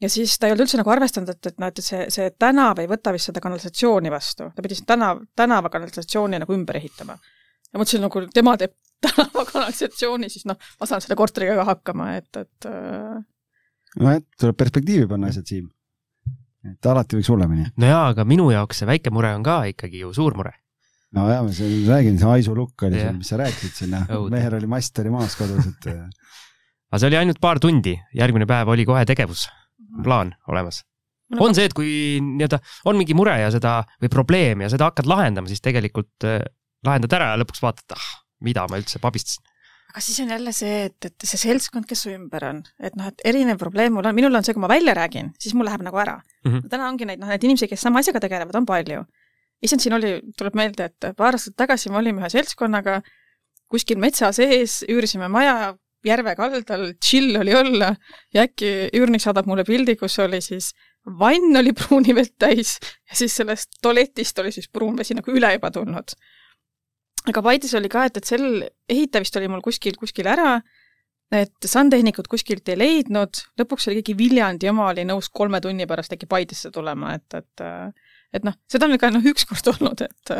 [0.00, 2.78] ja siis ta ei olnud üldse nagu arvestanud, et, et noh, et see, see tänav
[2.82, 7.18] ei võta vist seda kanalisatsiooni vastu, ta pidi tänav, tänava kanalisatsiooni nagu ümber ehitama.
[7.72, 8.76] ja mõtlesin nagu tema teeb
[9.08, 13.18] tänava kanalisatsiooni, siis noh, ma saan selle korteriga ka hakkama, et, et äh,
[13.98, 15.68] nojah, tuleb perspektiivi panna asjad, Siim
[16.66, 17.68] et alati võiks hullemini.
[17.76, 20.54] no jaa, aga minu jaoks see väike mure on ka ikkagi ju suur mure.
[21.14, 21.52] no jaa, ma
[21.92, 24.02] räägin, see Aisu lukk oli see, mis sa rääkisid sinna,
[24.32, 25.88] mehel oli mast oli maas kodus, et
[26.90, 29.48] aga see oli ainult paar tundi, järgmine päev oli kohe tegevus,
[30.04, 30.82] plaan olemas.
[31.28, 31.90] No, on see, et kui
[32.24, 32.56] nii-öelda
[32.88, 36.40] on mingi mure ja seda või probleem ja seda hakkad lahendama, siis tegelikult äh,
[36.88, 38.06] lahendad ära ja lõpuks vaatad, ah,
[38.40, 39.44] mida ma üldse pabistasin
[39.88, 43.08] aga siis on jälle see, et, et see seltskond, kes su ümber on, et noh,
[43.08, 45.84] et erinev probleem mul on, minul on see, kui ma välja räägin, siis mul läheb
[45.86, 46.50] nagu ära mm.
[46.50, 46.68] -hmm.
[46.68, 49.04] täna ongi neid, noh, neid inimesi, kes sama asjaga tegelevad, on palju.
[49.62, 53.00] issand, siin oli, tuleb meelde, et paar aastat tagasi me olime ühe seltskonnaga
[53.68, 55.74] kuskil metsa sees, üürisime maja
[56.06, 57.94] järve kaldal, chill oli olla
[58.34, 60.70] ja äkki üürnik saadab mulle pildi, kus oli siis
[61.18, 62.76] vann oli pruuni vett täis
[63.10, 66.14] ja siis sellest tualetist oli siis pruun vesi nagu üle juba tulnud
[67.30, 68.44] aga Paides oli ka, et, et sel
[68.88, 70.58] ehitaja vist oli mul kuskil, kuskil ära,
[71.34, 76.14] et sandtehnikut kuskilt ei leidnud, lõpuks oli keegi Viljandi oma oli nõus kolme tunni pärast
[76.16, 77.66] äkki Paidesse tulema, et, et
[78.34, 80.32] et noh, seda on ka noh, ükskord olnud, et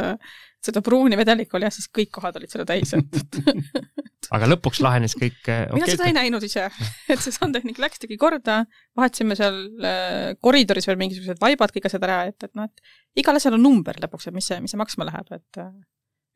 [0.64, 3.38] seda pruuni vedelikku oli jah, siis kõik kohad olid selle täis, et
[4.36, 5.68] aga lõpuks lahenes kõik okay.
[5.72, 6.66] mina seda ei näinud ise,
[7.08, 8.60] et see sandtehnik läks, tegi korda,
[8.98, 13.38] vahetasime seal äh, koridoris veel mingisugused vaibad, kõik asjad ära, et, et noh, et igal
[13.38, 15.62] asjal on number lõpuks, et mis see, mis see maksma läheb, et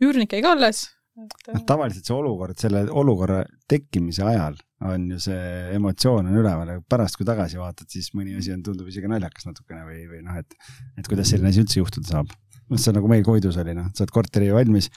[0.03, 0.84] üürnik jäi ka alles
[1.18, 1.34] et....
[1.53, 5.42] noh, tavaliselt see olukord, selle olukorra tekkimise ajal on ju see
[5.76, 9.46] emotsioon on üleval, aga pärast, kui tagasi vaatad, siis mõni asi on, tundub isegi naljakas
[9.48, 10.57] natukene või, või noh, et,
[10.98, 12.32] et kuidas selline asi üldse juhtuda saab.
[12.68, 14.90] noh, see on nagu meil Koidus oli, noh, saad korteri valmis,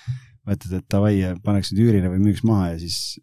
[0.47, 3.20] mõtled, et davai, paneks nüüd üürile või müüks maha ja siis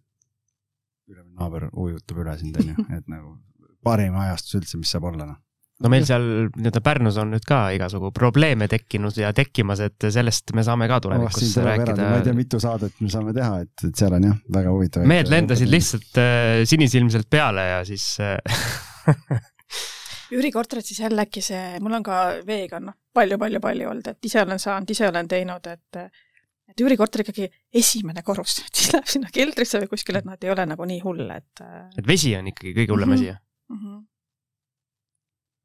[1.11, 3.37] ülemise naaber ujutab üle sind, onju, et nagu
[3.83, 5.41] parim ajastus üldse, mis saab olla, noh.
[5.83, 10.55] No meil seal nii-öelda Pärnus on nüüd ka igasugu probleeme tekkinud ja tekkimas, et sellest
[10.57, 12.09] me saame ka tulevikus oh, rääkida.
[12.09, 15.07] ma ei tea, mitu saadet me saame teha, et, et seal on jah, väga huvitav.
[15.09, 18.39] mehed lendasid lihtsalt äh, sinisilmselt peale ja siis äh,
[20.33, 24.61] üürikorterid siis jälle äkki see, mul on ka veega noh, palju-palju-palju olnud, et ise olen
[24.62, 26.05] saanud, ise olen teinud, et
[26.72, 27.51] et üürikorter ikkagi
[27.83, 30.89] esimene korrus, et siis läheb sinna keldrisse või kuskile, et noh, et ei ole nagu
[30.89, 33.37] nii hull, et et vesi on ikkagi kõige hullem mm -hmm.
[33.37, 34.01] asi mm.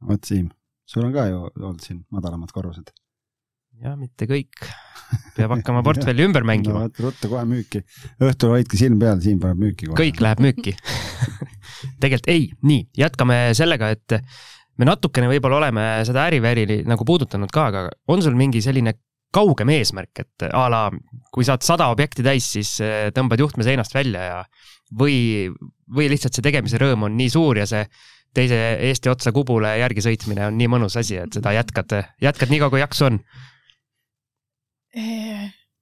[0.06, 0.50] Vot Siim,
[0.88, 2.92] sul on ka ju olnud siin madalamad korrused.
[3.82, 4.68] jah, mitte kõik.
[5.38, 6.92] peab hakkama portfelli ümber mängima no,.
[7.08, 7.84] ruttu kohe müüki.
[8.20, 9.98] õhtul hoidke silm peal, Siim paneb müüki kohe.
[10.04, 10.76] kõik läheb müüki
[12.02, 14.20] tegelikult ei, nii, jätkame sellega, et
[14.78, 17.84] me natukene võib-olla oleme seda äriväri nagu puudutanud ka, aga
[18.14, 18.98] on sul mingi selline
[19.34, 20.82] kaugem eesmärk, et a la
[21.34, 24.38] kui saad sada objekti täis, siis eh, tõmbad juhtme seinast välja ja
[24.98, 25.50] või,
[25.92, 27.84] või lihtsalt see tegemise rõõm on nii suur ja see
[28.36, 28.58] teise
[28.90, 32.74] Eesti otsa kubule järgi sõitmine on nii mõnus asi, et seda jätkad, jätkad nii kaua,
[32.74, 33.22] kui jaksu on?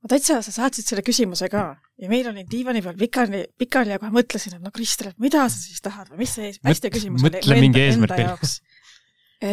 [0.05, 1.63] ma täitsa, sa saatsid selle küsimuse ka.
[2.01, 5.45] Ja meil oli diivani peal pikali, pikali ja kohe mõtlesin, et no Kristel, et mida
[5.47, 8.51] sa siis tahad või mis see hästi küsimus oli mingi eesmärk veel.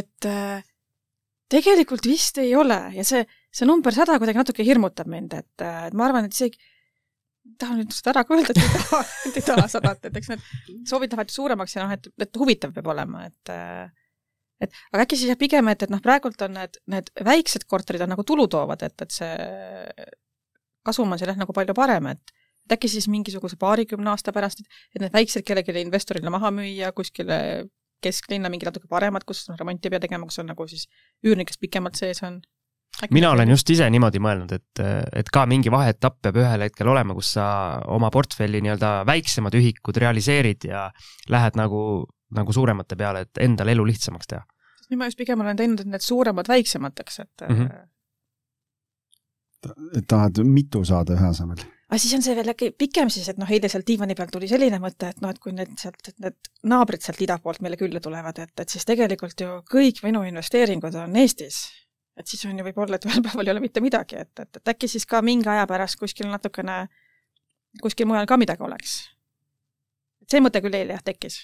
[0.01, 0.65] et äh,
[1.53, 3.23] tegelikult vist ei ole ja see,
[3.55, 6.59] see number sada kuidagi natuke hirmutab mind, et, äh, et ma arvan, et isegi
[7.59, 10.31] tahan nüüd seda ära ka öelda, et ei taha, et ei taha sadat, et eks
[10.33, 10.47] need
[10.89, 13.55] soovid lähevad suuremaks ja noh, et, et huvitav peab olema, et
[14.63, 18.05] et aga äkki siis jah, pigem, et, et noh, praegult on need, need väiksed korterid
[18.05, 19.33] on nagu tulu toovad, et, et see
[20.87, 24.61] kasum on seal jah nagu palju parem, et et äkki siis mingisuguse paarikümne aasta pärast,
[24.95, 27.39] et need väiksed kellelegi investorile maha müüa kuskile
[28.03, 30.89] kesklinna mingi natuke paremad, kus noh, remonti ei pea tegema, kus on nagu siis
[31.27, 32.41] üürnik, kes pikemalt sees on.
[33.11, 34.81] Mina olen just ise niimoodi mõelnud, et,
[35.17, 37.45] et ka mingi vaheetapp peab ühel hetkel olema, kus sa
[37.91, 40.85] oma portfelli nii-öelda väiksemad ühikud realiseerid ja
[41.33, 41.81] lähed nagu,
[42.37, 44.45] nagu suuremate peale, et endal elu lihtsamaks teha.
[44.91, 47.57] nüüd ma just pigem olen teinud need suuremad väiksemateks, et mm.
[47.57, 47.69] -hmm.
[49.99, 53.39] et tahad mitu saada ühe asemel aga siis on see veel äkki pikem siis, et
[53.41, 56.39] noh, eile seal diivani peal tuli selline mõte, et noh, et kui need sealt, need
[56.73, 60.97] naabrid sealt ida poolt meile külla tulevad, et, et siis tegelikult ju kõik minu investeeringud
[61.03, 61.67] on Eestis.
[62.19, 64.75] Et siis on ju võib-olla, et ühel päeval ei ole mitte midagi, et, et, et
[64.75, 66.85] äkki siis ka mingi aja pärast kuskil natukene,
[67.83, 69.01] kuskil mujal ka midagi oleks.
[70.23, 71.43] et see mõte küll eile jah tekkis.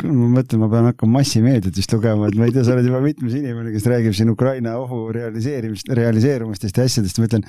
[0.00, 3.02] Ma mõtlen, ma pean hakkama massimeediat vist lugema, et ma ei tea, sa oled juba
[3.04, 7.44] mitmes inimene, kes räägib siin Ukraina ohu realiseerimist, realiseerumistest ja asjadest, ma ütlen,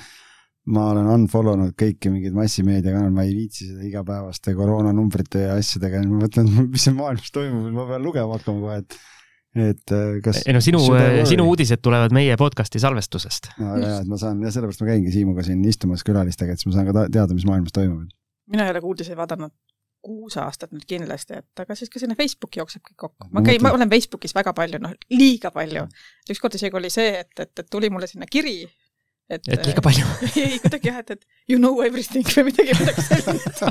[0.76, 6.20] ma olen unfollownud kõiki mingeid massimeediakanaleid, ma ei viitsi seda igapäevaste koroonanumbrite ja asjadega, ma
[6.26, 8.98] mõtlen, mis siin maailmas toimub, ma pean lugema hakkama kohe, et
[9.54, 10.42] et äh, kas.
[10.46, 10.80] ei no sinu,
[11.28, 13.52] sinu uudised tulevad meie podcast'i salvestusest.
[13.58, 16.72] väga hea, et ma saan ja sellepärast ma käingi Siimuga siin istumas külalistega, et siis
[16.72, 18.10] ma saan ka teada, mis maailmas toimub.
[18.50, 19.54] mina ei ole ka uudiseid vaadanud
[20.04, 23.28] kuus aastat nüüd kindlasti, et aga siis ka sinna Facebooki jookseb kõik kokku.
[23.32, 25.86] ma käin, ma olen Facebookis väga palju, noh, liiga palju.
[26.30, 28.58] ükskord isegi oli see, et, et, et tuli mulle sinna kiri
[29.32, 30.04] et, et liiga palju
[30.42, 33.62] ei, kuidagi jah, et, et you know everything või midagi, midagi sellist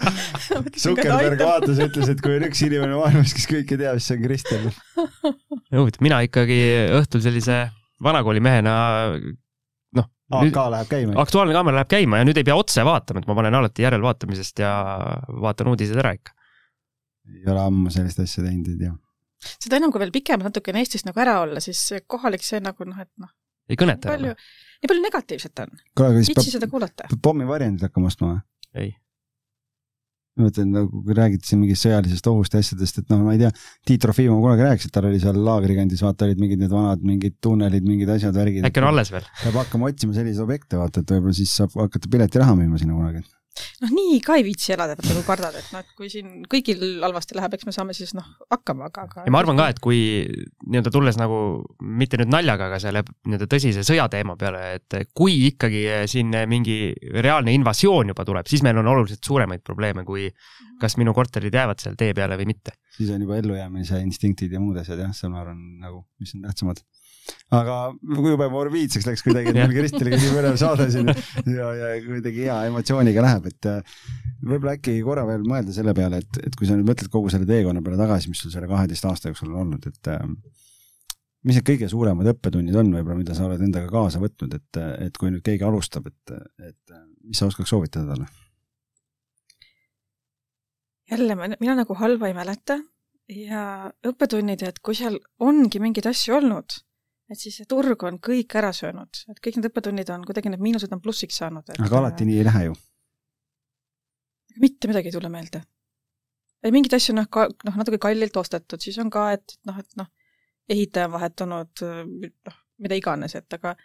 [0.84, 4.18] Zuckerberg vaatas ja ütles, et kui on üks inimene maailmas, kes kõike teab, siis see
[4.18, 4.68] on Kristjan.
[5.74, 6.60] huvitav, mina ikkagi
[7.00, 7.62] õhtul sellise
[8.02, 8.74] vanakooli mehena
[9.98, 10.08] noh.
[10.30, 11.18] AK läheb käima.
[11.24, 14.62] Aktuaalne kaamera läheb käima ja nüüd ei pea otse vaatama, et ma panen alati järelvaatamisest
[14.62, 14.72] ja
[15.42, 16.36] vaatan uudised ära ikka.
[17.30, 18.94] ei ole ammu sellist asja teinud, ei tea.
[19.66, 23.02] seda enam, kui veel pikemalt natukene Eestist nagu ära olla, siis kohalik see nagu noh,
[23.02, 23.34] et noh
[23.70, 24.32] ei kõneta palju,
[24.80, 25.76] nii palju negatiivset on.
[26.18, 27.10] viitsi seda kuulata.
[27.22, 28.42] pommivarjendid hakkama ostma või?
[28.82, 28.92] ei.
[30.38, 33.42] ma mõtlen nagu, kui räägite siin mingist sõjalisest ohust ja asjadest, et noh, ma ei
[33.42, 33.50] tea,
[33.88, 37.36] Tiit Trofimov kunagi rääkis, et tal oli seal laagrikandis, vaata, olid mingid need vanad mingid
[37.44, 38.64] tunnelid, mingid asjad, värgid.
[38.68, 39.26] äkki on alles veel?
[39.42, 43.26] peab hakkama otsima selliseid objekte, vaata, et võib-olla siis saab hakata piletiraha müüma sinna kunagi
[43.82, 46.82] noh, nii ka ei viitsi elada, vaata kui kardad, et noh, et kui siin kõigil
[47.04, 49.24] halvasti läheb, eks me saame siis noh, hakkama, aga, aga.
[49.26, 50.00] ja ma arvan ka, et kui
[50.66, 51.40] nii-öelda tulles nagu
[52.00, 56.78] mitte nüüd naljaga, aga selle nii-öelda tõsise sõjateema peale, et kui ikkagi siin mingi
[57.18, 60.28] reaalne invasioon juba tuleb, siis meil on oluliselt suuremaid probleeme, kui
[60.80, 62.76] kas minu korterid jäävad seal tee peale või mitte.
[62.96, 66.46] siis on juba ellujäämise instinktid ja muud asjad jah, see ma arvan nagu, mis on
[66.46, 66.80] tähtsamad
[67.54, 67.76] aga
[68.30, 72.58] jube morbiidseks läks kuidagi, et meil Kristeliga nii põnev saade siin ja, ja kuidagi hea
[72.70, 73.94] emotsiooniga läheb, et äh,
[74.40, 77.48] võib-olla äkki korra veel mõelda selle peale, et, et kui sa nüüd mõtled kogu selle
[77.48, 80.22] teekonna peale tagasi, mis sul selle kaheteist aasta jooksul on olnud, et äh,
[81.46, 85.18] mis need kõige suuremad õppetunnid on võib-olla, mida sa oled endaga kaasa võtnud, et, et
[85.18, 86.36] kui nüüd keegi alustab, et,
[86.70, 86.94] et
[87.24, 88.30] mis sa oskaks soovitada talle?
[91.10, 92.76] jälle, mina nagu halba ei mäleta
[93.34, 93.64] ja
[94.06, 96.76] õppetunnid, et kui seal ongi mingeid asju olnud
[97.30, 100.62] et siis see turg on kõik ära söönud, et kõik need õppetunnid on, kuidagi need
[100.64, 101.74] miinused on plussiks saanud.
[101.76, 102.78] aga alati nii ei lähe ju.
[104.60, 105.62] mitte midagi ei tule meelde.
[106.66, 110.10] mingeid asju noh, ka noh, natuke kallilt ostetud, siis on ka, et noh, et noh,
[110.70, 111.86] ehitaja on vahetunud,
[112.50, 113.76] noh, mida iganes, et aga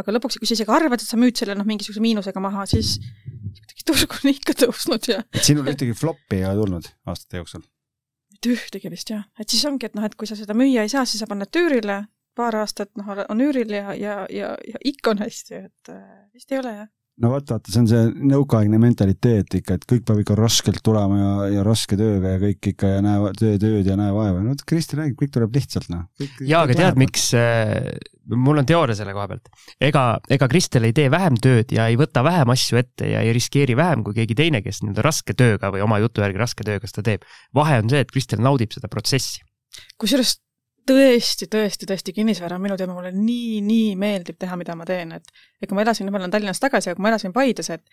[0.00, 2.96] aga lõpuks, kui sa isegi arvad, et sa müüd selle noh, mingisuguse miinusega maha, siis
[3.52, 7.66] kuidagi turg on ikka tõusnud ja et sinul ühtegi flop'i ei ole tulnud aastate jooksul?
[8.32, 10.90] mitte ühtegi vist jah, et siis ongi, et noh, et kui sa seda müüa ei
[10.90, 12.00] saa, siis sa paned üürile,
[12.36, 16.02] paar aastat noh, on üüril ja, ja, ja, ja ikka on hästi, et äh,
[16.34, 20.04] vist ei ole jah no vot, vaata, see on see nõukaaegne mentaliteet ikka, et kõik
[20.08, 23.88] peab ikka raskelt tulema ja, ja raske tööga ja kõik ikka ja näe, töö tööd
[23.88, 24.40] ja näe vaeva.
[24.44, 26.06] no Kristi räägib, kõik tuleb lihtsalt, noh.
[26.40, 27.92] jaa, aga tead, miks äh,,
[28.32, 29.50] mul on teooria selle koha pealt.
[29.90, 33.34] ega, ega Kristel ei tee vähem tööd ja ei võta vähem asju ette ja ei
[33.36, 36.88] riskeeri vähem kui keegi teine, kes nii-öelda raske tööga või oma jutu järgi raske tööga
[36.88, 37.28] seda teeb.
[37.54, 39.44] vahe on see, et Kristel naudib seda protsessi.
[40.00, 40.38] kusjuures
[40.88, 45.14] tõesti, tõesti, tõesti, kinnisvara on minu teema, mulle nii, nii meeldib teha, mida ma teen,
[45.18, 45.30] et
[45.62, 47.84] et kui ma elasin, ma olen Tallinnas tagasi, aga kui ma elasin Paides, et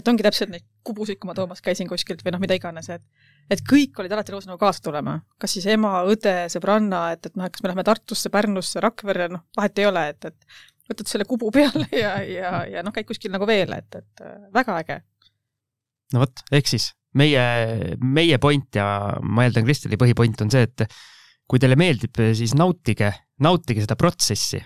[0.00, 3.04] et ongi täpselt neid kubusid, kui ma toomas käisin kuskilt või noh, mida iganes, et
[3.52, 5.18] et kõik olid alati nõus nagu kaasa tulema.
[5.38, 9.28] kas siis ema, õde, sõbranna, et, et noh, et kas me lähme Tartusse, Pärnusse, Rakverre,
[9.32, 13.08] noh, vahet ei ole, et, et võtad selle kubu peale ja, ja, ja noh, käid
[13.08, 15.00] kuskil nagu veel, et, et väga äge.
[16.14, 17.42] no vot, ehk siis meie,
[18.00, 18.86] meie point ja
[19.22, 20.86] ma eeldan, Kristeli põhipoint on see, et
[21.48, 23.12] kui teile meeldib, siis nautige,
[23.42, 24.62] nautige seda protsessi.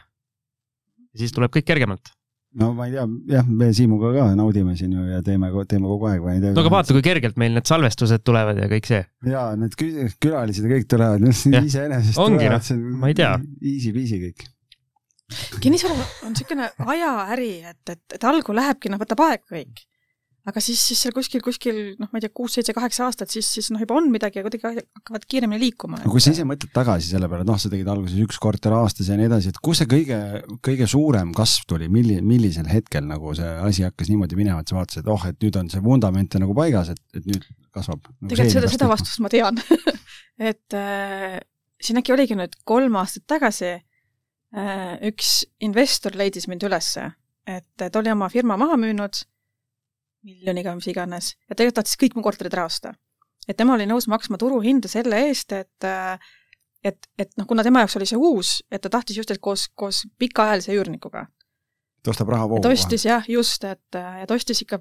[1.17, 2.13] siis tuleb kõik kergemalt.
[2.61, 6.11] no ma ei tea, jah, me Siimuga ka naudime siin ju ja teeme, teeme kogu
[6.11, 6.53] aeg, ma ei tea.
[6.57, 9.03] no aga vaata, kui kergelt meil need salvestused tulevad ja kõik see.
[9.29, 12.21] ja need külalised ja kõik tulevad, iseenesest.
[12.23, 12.71] ongi noh,
[13.01, 13.35] ma ei tea.
[13.63, 14.47] Easy-peasy kõik
[15.59, 19.83] kinnisvara on niisugune ajaäri, et, et, et algul lähebki, noh, võtab aega kõik
[20.47, 23.81] aga siis, siis seal kuskil, kuskil noh, ma ei tea, kuus-seitse-kaheksa aastat, siis, siis noh,
[23.83, 25.99] juba on midagi ja kuidagi hakkavad kiiremini liikuma.
[26.05, 29.11] no kui sa ise mõtled tagasi selle peale, noh, sa tegid alguses üks korter aastas
[29.11, 30.21] ja nii edasi, et kus see kõige,
[30.67, 34.79] kõige suurem kasv tuli, milli-, millisel hetkel nagu see asi hakkas niimoodi minema, et sa
[34.79, 38.31] vaatasid, et oh, et nüüd on see vundament nagu paigas, et, et nüüd kasvab nagu.
[38.31, 39.59] tegelikult seda, seda vastust ma tean
[40.51, 41.39] et äh,
[41.83, 47.11] siin äkki oligi nüüd kolm aastat tagasi äh, üks investor leidis mind ülesse,
[47.51, 49.27] et ta oli oma firma maha müünud
[50.27, 52.95] miljoniga, mis iganes, ja tegelikult tahtis kõik mu korterid ära osta.
[53.47, 55.87] et tema oli nõus maksma turuhinda selle eest, et
[56.87, 59.69] et, et noh, kuna tema jaoks oli see uus, et ta tahtis just, et koos,
[59.75, 61.27] koos pikaajalise üürnikuga.
[62.03, 62.63] ta ostab rahavoogu.
[62.63, 64.81] ta ostis jah, just, et ja ta ostis ikka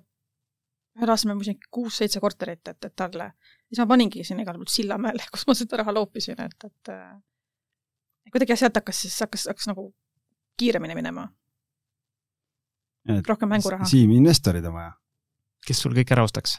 [0.96, 3.32] ühel aastal ma müüsin kuus-seitse korterit, et, et talle.
[3.68, 6.93] siis ma paningi sinna igale poole Sillamäele, kus ma seda raha loopisin, et, et
[8.34, 9.89] kuidagi jah, sealt hakkas siis, hakkas, hakkas nagu
[10.58, 11.30] kiiremini minema.
[13.28, 13.86] rohkem mänguraha.
[13.86, 14.93] Siim, investorid on vaja
[15.68, 16.57] kes sul kõik ära ostaks,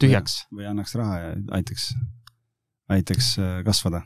[0.00, 0.42] tühjaks.
[0.54, 1.90] või annaks raha ja aitaks,
[2.94, 4.02] aitaks äh, kasvada.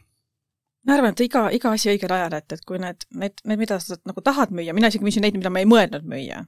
[0.86, 3.78] ma arvan, et iga, iga asi õigel ajal, et, et kui need, need, need, mida
[3.82, 6.45] sa nagu tahad müüa, mina isegi müüsin neid, mida ma ei mõelnud müüa.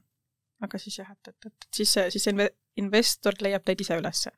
[0.65, 2.49] aga siis jah, et, et, et siis see, siis see
[2.81, 4.35] investor leiab teid ise ülesse.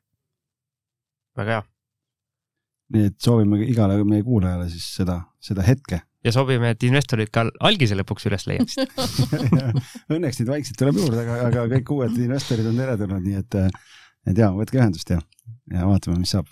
[1.37, 1.63] väga hea.
[2.93, 7.47] nii et soovime igale meie kuulajale siis seda, seda hetke ja soovime, et investorid ka
[7.67, 8.93] algise lõpuks üles leiaksid
[10.15, 13.59] Õnneks neid vaikselt tuleb juurde, aga, aga kõik uued investorid on teretulnud, nii et,
[14.31, 15.21] et ja võtke ühendust ja,
[15.73, 16.49] ja vaatame, mis saab.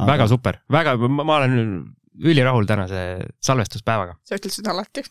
[0.00, 0.12] Aga....
[0.14, 1.56] väga super, väga, ma olen
[2.20, 3.00] ülirahul tänase
[3.40, 4.16] salvestuspäevaga.
[4.24, 5.04] sa ütled seda alati.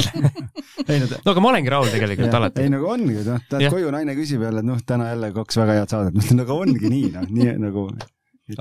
[0.88, 2.64] Ei no, no aga ma olengi rahul tegelikult ja, alati.
[2.64, 5.58] ei no aga ongi, noh, lähed koju, naine küsib jälle, et noh, täna jälle kaks
[5.58, 8.06] väga head saadet, no aga ongi nii, noh, nii nagu et....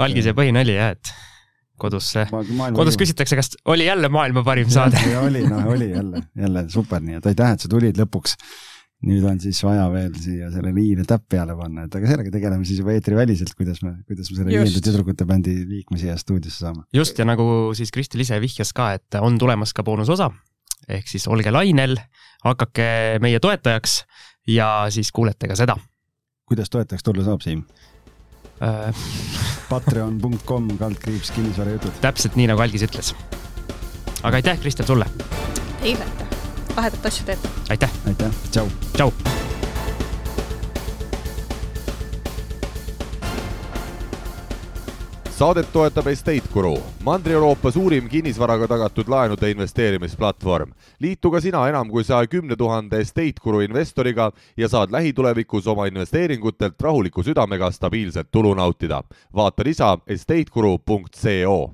[0.03, 1.11] algise põhinali jah, et
[1.79, 2.13] kodus,
[2.75, 4.99] kodus küsitakse, kas oli jälle maailma parim saade.
[5.21, 8.37] oli, noh, oli jälle, jälle super, nii et aitäh, et sa tulid lõpuks.
[9.07, 12.65] nüüd on siis vaja veel siia selle viiele täpp peale panna, et aga sellega tegeleme
[12.65, 16.87] siis juba eetriväliselt, kuidas me, kuidas me selle viienda tüdrukute bändi liikme siia stuudiosse saame.
[16.97, 17.45] just, ja nagu
[17.77, 20.31] siis Kristel ise vihjas ka, et on tulemas ka boonusosa,
[20.89, 21.93] ehk siis olge lainel,
[22.47, 22.87] hakake
[23.21, 23.99] meie toetajaks
[24.49, 25.77] ja siis kuulete ka seda.
[26.49, 27.67] kuidas toetajaks tulla saab, Siim?
[28.61, 28.93] Äh,
[29.69, 31.99] Patreon.com kaldkriips kinnisvarajutud.
[32.01, 33.13] täpselt nii, nagu Algis ütles.
[34.23, 35.05] aga aitäh, Kristel, sulle!
[35.81, 36.37] Teile aitäh,
[36.75, 37.53] lahedat asja teete!
[37.69, 37.99] aitäh!
[38.07, 38.71] aitäh, tšau!
[38.95, 39.13] tšau!
[45.37, 50.71] Saadet toetab Estate Guru, Mandri-Euroopa suurim kinnisvaraga tagatud laenude investeerimisplatvorm.
[50.99, 55.85] liitu ka sina enam kui saja kümne tuhande Estate Guru investoriga ja saad lähitulevikus oma
[55.85, 59.03] investeeringutelt rahuliku südamega stabiilset tulu nautida.
[59.35, 61.73] vaata lisa estateguru.co